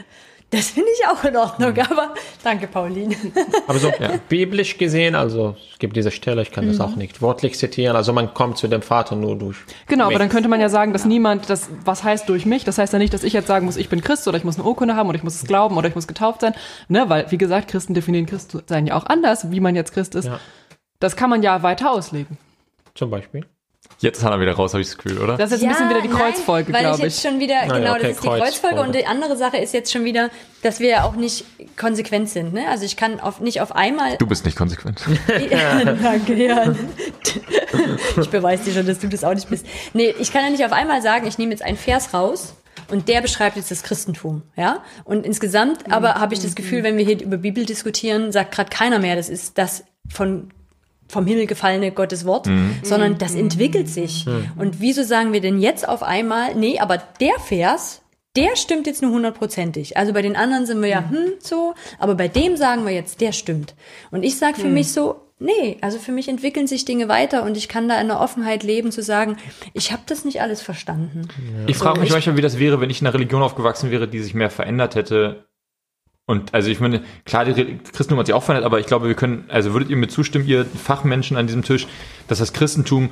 [0.51, 3.15] Das finde ich auch in Ordnung, aber danke, Pauline.
[3.67, 3.89] Aber so
[4.27, 8.11] biblisch gesehen, also es gibt diese Stelle, ich kann das auch nicht wortlich zitieren, also
[8.11, 9.55] man kommt zu dem Vater nur durch.
[9.87, 10.19] Genau, aber mich.
[10.19, 12.99] dann könnte man ja sagen, dass niemand, das, was heißt durch mich, das heißt ja
[12.99, 15.07] nicht, dass ich jetzt sagen muss, ich bin Christ oder ich muss eine Urkunde haben
[15.07, 16.53] oder ich muss es glauben oder ich muss getauft sein,
[16.89, 20.15] ne, weil, wie gesagt, Christen definieren Christ sein ja auch anders, wie man jetzt Christ
[20.15, 20.25] ist.
[20.25, 20.39] Ja.
[20.99, 22.37] Das kann man ja weiter auslegen.
[22.93, 23.45] Zum Beispiel.
[24.01, 25.37] Jetzt ist Hannah wieder raus, habe ich das Gefühl, oder?
[25.37, 27.29] Das ist jetzt ein bisschen wieder die Kreuzfolge, weil ich glaube jetzt ich.
[27.29, 28.41] schon wieder, ja, genau, okay, das ist die Kreuzfolge.
[28.41, 28.81] Kreuzfolge.
[28.81, 30.31] Und die andere Sache ist jetzt schon wieder,
[30.63, 31.45] dass wir ja auch nicht
[31.77, 32.51] konsequent sind.
[32.51, 32.67] Ne?
[32.67, 35.01] Also ich kann auf, nicht auf einmal Du bist nicht konsequent.
[35.51, 36.73] Ja, danke, ja.
[38.19, 39.67] Ich beweise dir schon, dass du das auch nicht bist.
[39.93, 42.55] Nee, ich kann ja nicht auf einmal sagen, ich nehme jetzt einen Vers raus
[42.89, 44.83] und der beschreibt jetzt das Christentum, ja?
[45.03, 48.71] Und insgesamt aber habe ich das Gefühl, wenn wir hier über Bibel diskutieren, sagt gerade
[48.71, 50.49] keiner mehr, das ist das von
[51.11, 52.47] vom Himmel gefallene Gottes Wort,
[52.83, 54.25] sondern das entwickelt sich.
[54.57, 58.01] Und wieso sagen wir denn jetzt auf einmal, nee, aber der Vers,
[58.35, 59.97] der stimmt jetzt nur hundertprozentig.
[59.97, 63.19] Also bei den anderen sind wir ja, hm, so, aber bei dem sagen wir jetzt,
[63.21, 63.75] der stimmt.
[64.09, 67.57] Und ich sage für mich so, Nee, also für mich entwickeln sich Dinge weiter und
[67.57, 69.37] ich kann da in der Offenheit leben, zu sagen,
[69.73, 71.27] ich habe das nicht alles verstanden.
[71.39, 71.67] Ja.
[71.67, 74.19] Ich frage mich manchmal, wie das wäre, wenn ich in einer Religion aufgewachsen wäre, die
[74.19, 75.47] sich mehr verändert hätte.
[76.31, 79.15] Und also ich meine, klar, die Christentum hat sich auch verändert, aber ich glaube, wir
[79.15, 81.87] können, also würdet ihr mir zustimmen, ihr Fachmenschen an diesem Tisch,
[82.29, 83.09] dass das Christentum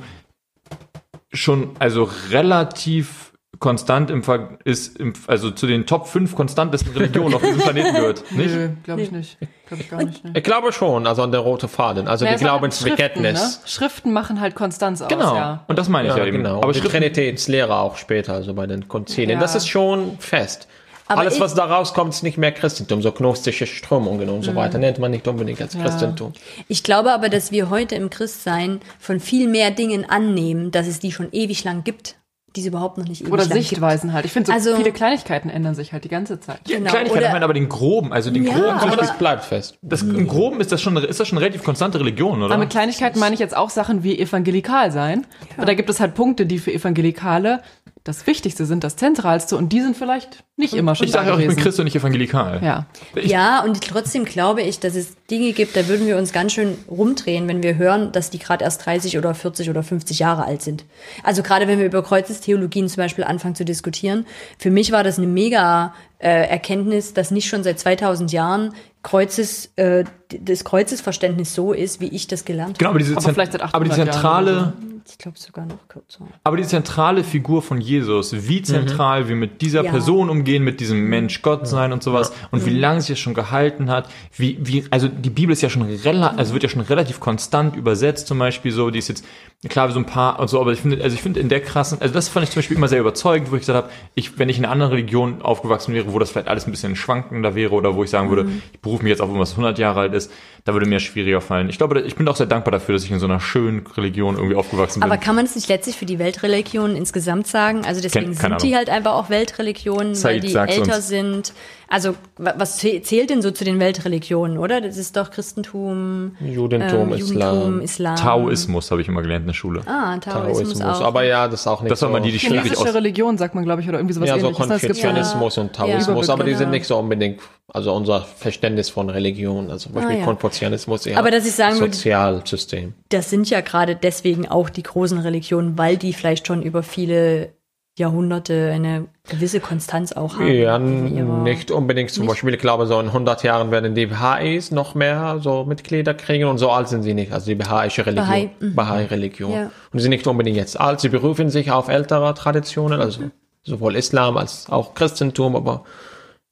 [1.30, 7.34] schon also relativ konstant im Ver ist, im, also zu den Top 5 konstantesten Religionen
[7.34, 8.24] auf diesem Planeten gehört.
[8.32, 8.54] Nicht?
[8.54, 9.36] Nö, glaube ich nicht.
[9.68, 10.24] Glaube ich gar nicht.
[10.24, 10.32] Ne?
[10.34, 13.38] Ich glaube schon, also an der rote Faden, also naja, die Glaubensbekenntnis.
[13.38, 13.68] Schriften, ne?
[13.68, 15.08] Schriften machen halt Konstanz aus.
[15.08, 15.34] Genau.
[15.36, 15.64] Ja.
[15.68, 16.38] Und das meine ich ja, ja eben.
[16.38, 16.62] Genau.
[16.62, 19.32] Aber die Trinitätslehre auch später, also bei den Konzilien.
[19.32, 19.40] Ja.
[19.40, 20.66] Das ist schon fest.
[21.10, 23.02] Aber Alles, was da rauskommt, ist nicht mehr Christentum.
[23.02, 24.56] So gnostische Strömungen und so mhm.
[24.56, 25.82] weiter nennt man nicht unbedingt als ja.
[25.82, 26.34] Christentum.
[26.68, 31.00] Ich glaube aber, dass wir heute im Christsein von viel mehr Dingen annehmen, dass es
[31.00, 32.14] die schon ewig lang gibt
[32.56, 34.14] die es überhaupt noch nicht ewig Oder Sichtweisen gibt.
[34.14, 34.24] halt.
[34.24, 36.58] Ich finde, so also, viele Kleinigkeiten ändern sich halt die ganze Zeit.
[36.66, 36.90] Ja, genau.
[36.90, 38.54] Kleinigkeiten, ich meine aber den Groben, also den ja.
[38.54, 38.78] Groben.
[38.78, 39.78] Aber das bleibt fest.
[39.82, 42.54] Das, Im Groben ist das schon, ist das schon eine relativ konstante Religion, oder?
[42.54, 45.26] Aber mit Kleinigkeiten meine ich jetzt auch Sachen wie evangelikal sein.
[45.50, 45.62] Ja.
[45.62, 47.62] Und da gibt es halt Punkte, die für Evangelikale
[48.04, 51.38] das Wichtigste sind, das Zentralste und die sind vielleicht nicht immer schon Ich sage auch,
[51.38, 52.60] ich bin Christ und nicht evangelikal.
[52.62, 52.86] Ja.
[53.20, 56.78] ja, und trotzdem glaube ich, dass es Dinge gibt, da würden wir uns ganz schön
[56.88, 60.62] rumdrehen, wenn wir hören, dass die gerade erst 30 oder 40 oder 50 Jahre alt
[60.62, 60.84] sind.
[61.22, 64.26] Also gerade wenn wir über Kreuzestheologien zum Beispiel anfangen zu diskutieren.
[64.58, 69.72] Für mich war das eine mega äh, Erkenntnis, dass nicht schon seit 2000 Jahren Kreuzes,
[69.76, 70.04] äh,
[70.40, 72.94] das Kreuzesverständnis so ist, wie ich das gelernt habe.
[72.94, 76.26] Genau, aber aber vielleicht seit aber die zentrale, Jahren ich glaube sogar noch kürzer.
[76.44, 79.28] Aber die zentrale Figur von Jesus, wie zentral mhm.
[79.28, 79.90] wir mit dieser ja.
[79.90, 82.48] Person umgehen, mit diesem Mensch Gott sein und sowas ja.
[82.50, 82.80] und wie mhm.
[82.80, 86.38] lange sich das schon gehalten hat, wie, wie, also die Bibel ist ja schon relativ,
[86.38, 89.24] also wird ja schon relativ konstant übersetzt, zum Beispiel so, die ist jetzt,
[89.68, 92.00] klar, so ein paar und so, aber ich finde, also ich finde in der krassen,
[92.00, 94.48] also das fand ich zum Beispiel immer sehr überzeugend, wo ich gesagt habe, ich, wenn
[94.48, 97.74] ich in einer anderen Religion aufgewachsen wäre, wo das vielleicht alles ein bisschen schwankender wäre
[97.74, 98.62] oder wo ich sagen würde, mhm.
[98.72, 100.32] ich berufe mich jetzt auf irgendwas 100 Jahre alt ist,
[100.64, 101.68] da würde mir schwieriger fallen.
[101.68, 104.36] Ich glaube, ich bin auch sehr dankbar dafür, dass ich in so einer schönen Religion
[104.36, 105.10] irgendwie aufgewachsen bin.
[105.10, 107.84] Aber kann man es nicht letztlich für die Weltreligionen insgesamt sagen?
[107.84, 111.08] Also deswegen Ken, sind die halt einfach auch Weltreligionen, Zeit, weil die älter uns.
[111.08, 111.52] sind.
[111.92, 114.80] Also was zählt denn so zu den Weltreligionen, oder?
[114.80, 117.80] Das ist doch Christentum, Judentum, ähm, Islam.
[117.80, 118.16] Islam.
[118.16, 119.82] Taoismus habe ich immer gelernt in der Schule.
[119.86, 121.04] Ah, Taoismus, Taoismus auch.
[121.04, 122.94] Aber ja, das ist auch nicht das war mal die, die schwierig aus.
[122.94, 124.58] Religion sagt man, glaube ich, oder irgendwie sowas ja, ähnliches.
[124.58, 126.34] Ja, so Konfuzianismus und Taoismus, ja.
[126.34, 127.40] aber die sind nicht so unbedingt,
[127.72, 130.24] also unser Verständnis von Religion, also zum Beispiel ah, ja.
[130.24, 132.94] Konfuzianismus eher aber dass ich sagen Sozialsystem.
[133.08, 137.52] Das sind ja gerade deswegen auch die großen Religionen, weil die vielleicht schon über viele
[138.00, 140.48] Jahrhunderte eine gewisse Konstanz auch haben.
[140.48, 142.10] Ja, nicht unbedingt.
[142.10, 142.32] Zum nicht?
[142.32, 146.46] Beispiel, ich glaube, so in 100 Jahren werden die Baha'is noch mehr so Mitglieder kriegen
[146.46, 147.32] und so alt sind sie nicht.
[147.32, 148.26] Also die Baha'ische Religion.
[148.26, 148.74] Bahai, mhm.
[148.74, 149.52] Bahai-Religion.
[149.52, 149.70] Ja.
[149.92, 151.00] Und sie sind nicht unbedingt jetzt alt.
[151.00, 153.30] Sie berufen sich auf ältere Traditionen, also mhm.
[153.62, 155.84] sowohl Islam als auch Christentum, aber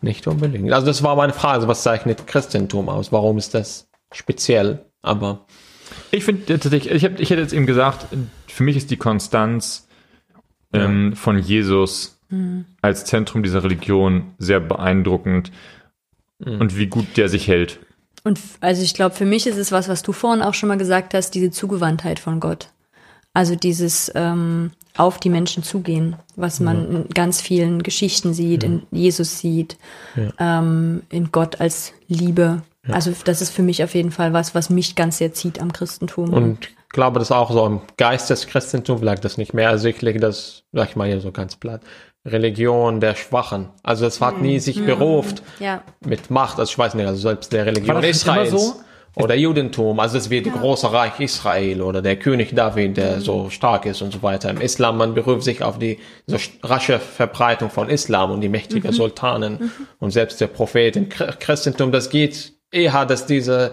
[0.00, 0.72] nicht unbedingt.
[0.72, 1.68] Also das war meine Frage.
[1.68, 3.12] Was zeichnet Christentum aus?
[3.12, 4.84] Warum ist das speziell?
[5.02, 5.46] Aber
[6.10, 8.06] ich finde tatsächlich, ich, hab, ich hätte jetzt eben gesagt,
[8.46, 9.88] für mich ist die Konstanz
[10.72, 12.64] ähm, von Jesus mhm.
[12.82, 15.50] als Zentrum dieser Religion sehr beeindruckend
[16.38, 16.60] mhm.
[16.60, 17.80] und wie gut der sich hält.
[18.24, 20.78] Und also ich glaube, für mich ist es was, was du vorhin auch schon mal
[20.78, 22.68] gesagt hast, diese Zugewandtheit von Gott.
[23.34, 26.98] Also dieses ähm, auf die Menschen zugehen, was man ja.
[26.98, 28.68] in ganz vielen Geschichten sieht, ja.
[28.68, 29.76] in Jesus sieht,
[30.16, 30.58] ja.
[30.60, 32.62] ähm, in Gott als Liebe.
[32.90, 35.72] Also das ist für mich auf jeden Fall was, was mich ganz sehr zieht am
[35.72, 36.32] Christentum.
[36.32, 40.64] Und glaube, das auch so im Geist des Christentums vielleicht das nicht mehr ersichtlich, das,
[40.72, 41.82] sag ich mal hier so ganz platt,
[42.26, 43.68] Religion der Schwachen.
[43.82, 44.86] Also es hat nie sich mhm.
[44.86, 45.82] beruft ja.
[46.04, 48.80] mit Macht, also ich weiß nicht, also selbst der Religion Israels so?
[49.14, 50.52] Oder Judentum, also es wird ja.
[50.52, 53.20] große Reich Israel oder der König David, der mhm.
[53.20, 54.50] so stark ist und so weiter.
[54.50, 58.90] Im Islam, man beruft sich auf die so rasche Verbreitung von Islam und die mächtigen
[58.90, 58.94] mhm.
[58.94, 59.70] Sultanen mhm.
[59.98, 63.72] und selbst der Prophet im Christentum, das geht eher, dass diese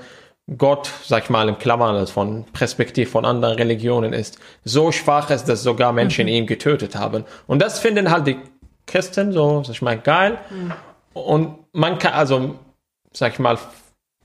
[0.58, 5.32] Gott, sag ich mal, im Klammern, das von Perspektiv von anderen Religionen ist, so schwach
[5.32, 6.34] ist, dass sogar Menschen mhm.
[6.34, 7.26] ihn getötet haben.
[7.48, 8.38] Und das finden halt die
[8.86, 10.38] Christen so, sag ich mal, geil.
[10.52, 10.74] Mhm.
[11.14, 12.60] Und man kann, also,
[13.12, 13.58] sag ich mal,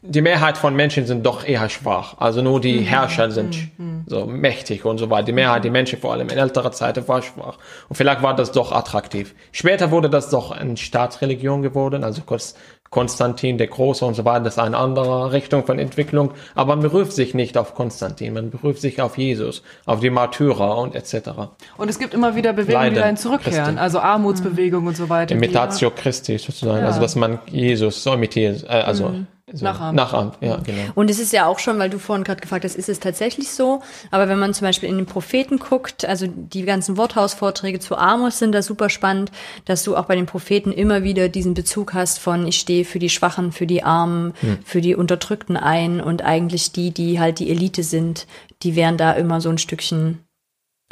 [0.02, 2.14] die Mehrheit von Menschen sind doch eher schwach.
[2.18, 2.84] Also nur die mhm.
[2.84, 4.04] Herrscher sind mhm.
[4.06, 5.26] so mächtig und so weiter.
[5.26, 7.58] Die Mehrheit, die Menschen vor allem in älterer Zeit war schwach.
[7.88, 9.34] Und vielleicht war das doch attraktiv.
[9.52, 12.54] Später wurde das doch eine Staatsreligion geworden, also kurz
[12.90, 16.32] Konstantin der Große und so weiter, das ist eine andere Richtung von Entwicklung.
[16.56, 20.76] Aber man beruft sich nicht auf Konstantin, man beruft sich auf Jesus, auf die Martyrer
[20.76, 21.30] und etc.
[21.76, 23.78] Und es gibt immer wieder Bewegungen, Leiden, die dahin zurückkehren, Christi.
[23.78, 24.88] also Armutsbewegung mhm.
[24.88, 25.36] und so weiter.
[25.36, 26.86] Imitatio Christi sozusagen, ja.
[26.86, 29.26] also dass man Jesus so imitiert, äh, also mhm.
[29.52, 29.96] So Nachahmt.
[29.96, 30.36] nachahmt.
[30.40, 30.92] Ja, genau.
[30.94, 33.50] Und es ist ja auch schon, weil du vorhin gerade gefragt hast, ist es tatsächlich
[33.50, 33.82] so?
[34.10, 38.38] Aber wenn man zum Beispiel in den Propheten guckt, also die ganzen Worthausvorträge zu Amos
[38.38, 39.32] sind da super spannend,
[39.64, 42.98] dass du auch bei den Propheten immer wieder diesen Bezug hast von ich stehe für
[42.98, 44.34] die Schwachen, für die Armen,
[44.64, 48.26] für die Unterdrückten ein und eigentlich die, die halt die Elite sind,
[48.62, 50.20] die werden da immer so ein Stückchen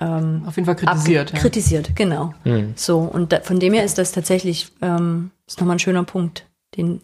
[0.00, 1.32] ähm, Auf jeden Fall kritisiert.
[1.32, 1.38] Ja.
[1.38, 2.32] Kritisiert, genau.
[2.76, 6.46] So, und da, von dem her ist das tatsächlich, ähm, ist nochmal ein schöner Punkt.
[6.76, 7.00] Den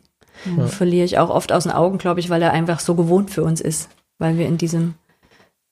[0.67, 3.45] verliere ich auch oft aus den Augen, glaube ich, weil er einfach so gewohnt für
[3.45, 4.95] uns ist, weil wir in diesem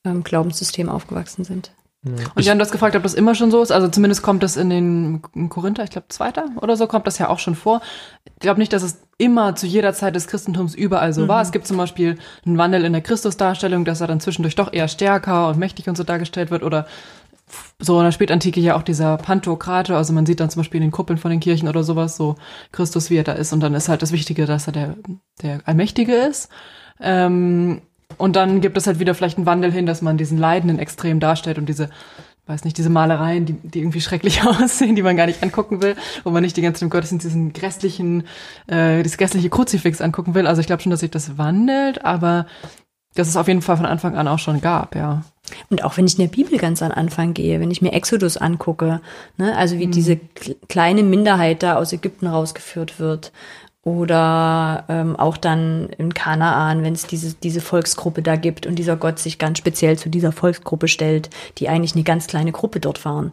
[0.05, 1.73] ähm, Glaubenssystem aufgewachsen sind.
[2.05, 3.71] Und Jan, du hast gefragt, ob das immer schon so ist.
[3.71, 7.19] Also zumindest kommt das in den in Korinther, ich glaube zweiter oder so, kommt das
[7.19, 7.81] ja auch schon vor.
[8.25, 11.41] Ich glaube nicht, dass es immer zu jeder Zeit des Christentums überall so war.
[11.43, 14.89] Es gibt zum Beispiel einen Wandel in der Christusdarstellung, dass er dann zwischendurch doch eher
[14.89, 16.65] stärker und mächtig und so dargestellt wird.
[16.65, 16.87] Oder
[17.79, 20.89] so in der Spätantike ja auch dieser Pantokrator, also man sieht dann zum Beispiel in
[20.89, 22.37] den Kuppeln von den Kirchen oder sowas, so
[22.71, 23.53] Christus, wie er da ist.
[23.53, 24.97] Und dann ist halt das Wichtige, dass er der,
[25.43, 26.49] der Allmächtige ist.
[27.01, 27.83] Ähm,
[28.19, 31.21] und dann gibt es halt wieder vielleicht einen Wandel hin, dass man diesen Leidenden extrem
[31.21, 31.91] darstellt und diese,
[32.47, 35.97] weiß nicht, diese Malereien, die, die irgendwie schrecklich aussehen, die man gar nicht angucken will,
[36.25, 38.25] wo man nicht die ganze Zeit im Gottesdienst diesen grässlichen,
[38.67, 40.47] äh, dieses grässliche Kruzifix angucken will.
[40.47, 42.47] Also ich glaube schon, dass sich das wandelt, aber
[43.15, 45.23] dass es auf jeden Fall von Anfang an auch schon gab, ja.
[45.69, 48.37] Und auch wenn ich in der Bibel ganz an Anfang gehe, wenn ich mir Exodus
[48.37, 49.01] angucke,
[49.37, 53.33] ne, also wie diese kl- kleine Minderheit da aus Ägypten rausgeführt wird.
[53.85, 58.95] Oder ähm, auch dann in Kanaan, wenn es diese, diese Volksgruppe da gibt und dieser
[58.95, 63.05] Gott sich ganz speziell zu dieser Volksgruppe stellt, die eigentlich eine ganz kleine Gruppe dort
[63.05, 63.33] waren,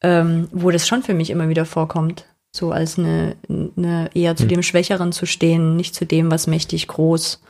[0.00, 2.24] ähm, wo das schon für mich immer wieder vorkommt.
[2.50, 3.36] So als eine,
[3.76, 7.42] eine eher zu dem Schwächeren zu stehen, nicht zu dem, was mächtig groß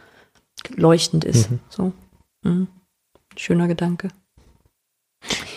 [0.77, 1.49] leuchtend ist.
[1.69, 1.93] So.
[2.43, 2.69] Mhm.
[3.37, 4.09] Schöner Gedanke.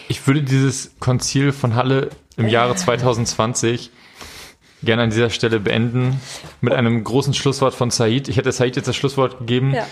[0.07, 3.91] Ich würde dieses Konzil von Halle im Jahre 2020
[4.83, 6.19] gerne an dieser Stelle beenden
[6.61, 8.27] mit einem großen Schlusswort von Said.
[8.27, 9.85] Ich hätte Said jetzt das Schlusswort gegeben Ja.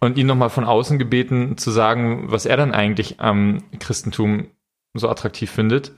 [0.00, 4.48] und ihn nochmal von außen gebeten zu sagen, was er dann eigentlich am Christentum
[4.94, 5.92] so attraktiv findet.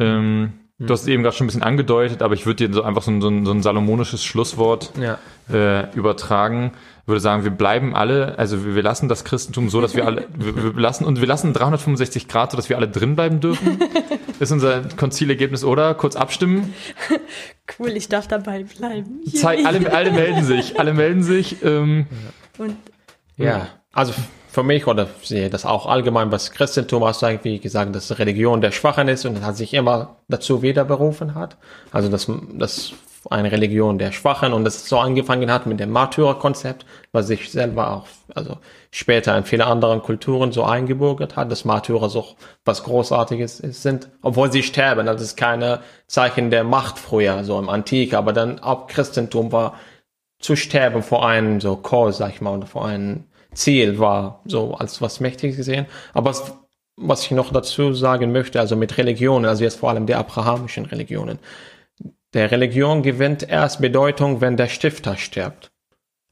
[0.00, 2.82] Ähm, Du hast es eben gerade schon ein bisschen angedeutet, aber ich würde dir so
[2.82, 5.16] einfach so ein, so ein, so ein salomonisches Schlusswort Ja.
[5.48, 6.72] äh, übertragen.
[7.02, 10.06] Ich würde sagen, wir bleiben alle, also wir, wir lassen das Christentum so, dass wir
[10.06, 13.40] alle, wir, wir lassen und wir lassen 365 Grad, so dass wir alle drin bleiben
[13.40, 13.78] dürfen.
[14.38, 15.94] Ist unser Konzilergebnis, oder?
[15.94, 16.74] Kurz abstimmen.
[17.78, 19.20] Cool, ich darf dabei bleiben.
[19.32, 21.62] Zei alle, alle melden sich, alle melden sich.
[21.64, 22.06] Ähm,
[22.58, 22.76] Und
[23.38, 24.12] Ja, also
[24.52, 28.60] für mich oder ich sehe das auch allgemein, was Christentum aussagt, wie gesagt, dass Religion
[28.60, 31.56] der Schwachen ist und hat sich immer dazu wieder berufen hat.
[31.90, 32.92] Also dass das
[33.30, 37.90] eine Religion der Schwachen und das so angefangen hat mit dem Märtyrerkonzept, was sich selber
[37.92, 38.58] auch, also
[38.90, 42.26] später in viele anderen Kulturen so eingebürgert hat, dass Märtyrer so
[42.64, 45.06] was Großartiges sind, obwohl sie sterben.
[45.06, 49.74] Das ist keine Zeichen der Macht früher, so im Antike, aber dann auch Christentum war
[50.40, 54.74] zu sterben vor einem so Cause, sag ich mal, oder vor einem Ziel war so
[54.74, 55.86] als was Mächtiges gesehen.
[56.12, 56.52] Aber was,
[56.96, 60.86] was ich noch dazu sagen möchte, also mit Religionen, also jetzt vor allem der abrahamischen
[60.86, 61.38] Religionen.
[62.34, 65.70] Der Religion gewinnt erst Bedeutung, wenn der Stifter stirbt.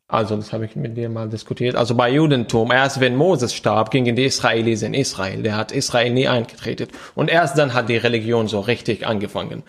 [0.09, 1.77] Also, das habe ich mit dir mal diskutiert.
[1.77, 5.43] Also bei Judentum, erst wenn Moses starb, gingen die Israelis in Israel.
[5.43, 6.89] Der hat Israel nie eingetreten.
[7.15, 9.63] Und erst dann hat die Religion so richtig angefangen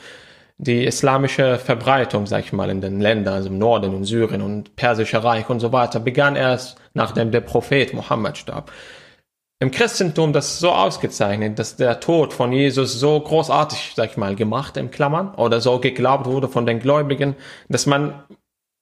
[0.62, 4.76] die islamische Verbreitung, sag ich mal, in den Ländern, also im Norden und Syrien und
[4.76, 8.72] Persische Reich und so weiter, begann erst nachdem der Prophet Mohammed starb.
[9.62, 14.36] Im Christentum das so ausgezeichnet, dass der Tod von Jesus so großartig, sag ich mal,
[14.36, 17.36] gemacht im Klammern oder so geglaubt wurde von den Gläubigen,
[17.70, 18.24] dass man,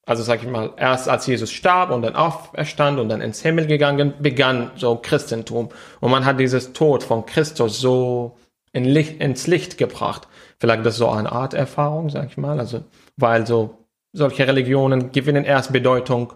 [0.06, 3.68] also sag ich mal, erst als Jesus starb und dann auferstand und dann ins Himmel
[3.68, 5.68] gegangen, begann so Christentum.
[6.00, 8.38] Und man hat dieses Tod von Christus so
[8.72, 10.30] in Licht, ins Licht gebracht.
[10.62, 12.58] Vielleicht das so eine Art Erfahrung, sag ich mal.
[12.58, 12.86] Also,
[13.18, 16.32] weil so solche Religionen gewinnen erst Bedeutung,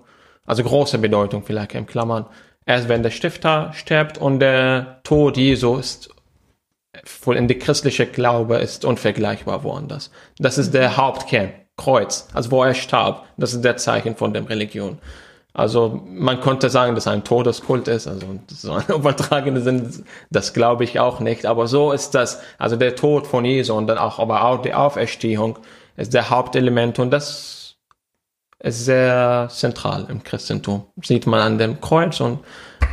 [0.45, 2.25] also große Bedeutung vielleicht im Klammern,
[2.65, 6.09] erst wenn der Stifter stirbt und der Tod Jesu ist
[7.03, 10.11] voll in die christliche Glaube ist unvergleichbar woanders.
[10.37, 13.25] Das ist der Hauptkern, Kreuz, also wo er starb.
[13.37, 14.99] Das ist der Zeichen von der Religion.
[15.55, 20.83] Also man konnte sagen, dass ein Todeskult ist, also so ein übertragene Sinn, das glaube
[20.83, 24.17] ich auch nicht, aber so ist das, also der Tod von Jesu und dann auch,
[24.17, 25.59] aber auch die Auferstehung
[25.95, 27.62] ist der Hauptelement und das
[28.63, 30.85] ist sehr zentral im Christentum.
[31.03, 32.39] Sieht man an dem Kreuz und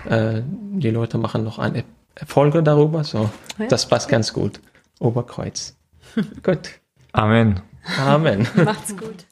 [0.09, 1.85] äh, die Leute machen noch eine
[2.27, 3.67] Folge darüber, so Ja.
[3.69, 4.61] das passt ganz gut.
[4.99, 5.77] Oberkreuz.
[6.43, 6.69] gut.
[7.13, 7.61] Amen.
[7.99, 8.47] Amen.
[8.57, 9.25] macht's gut.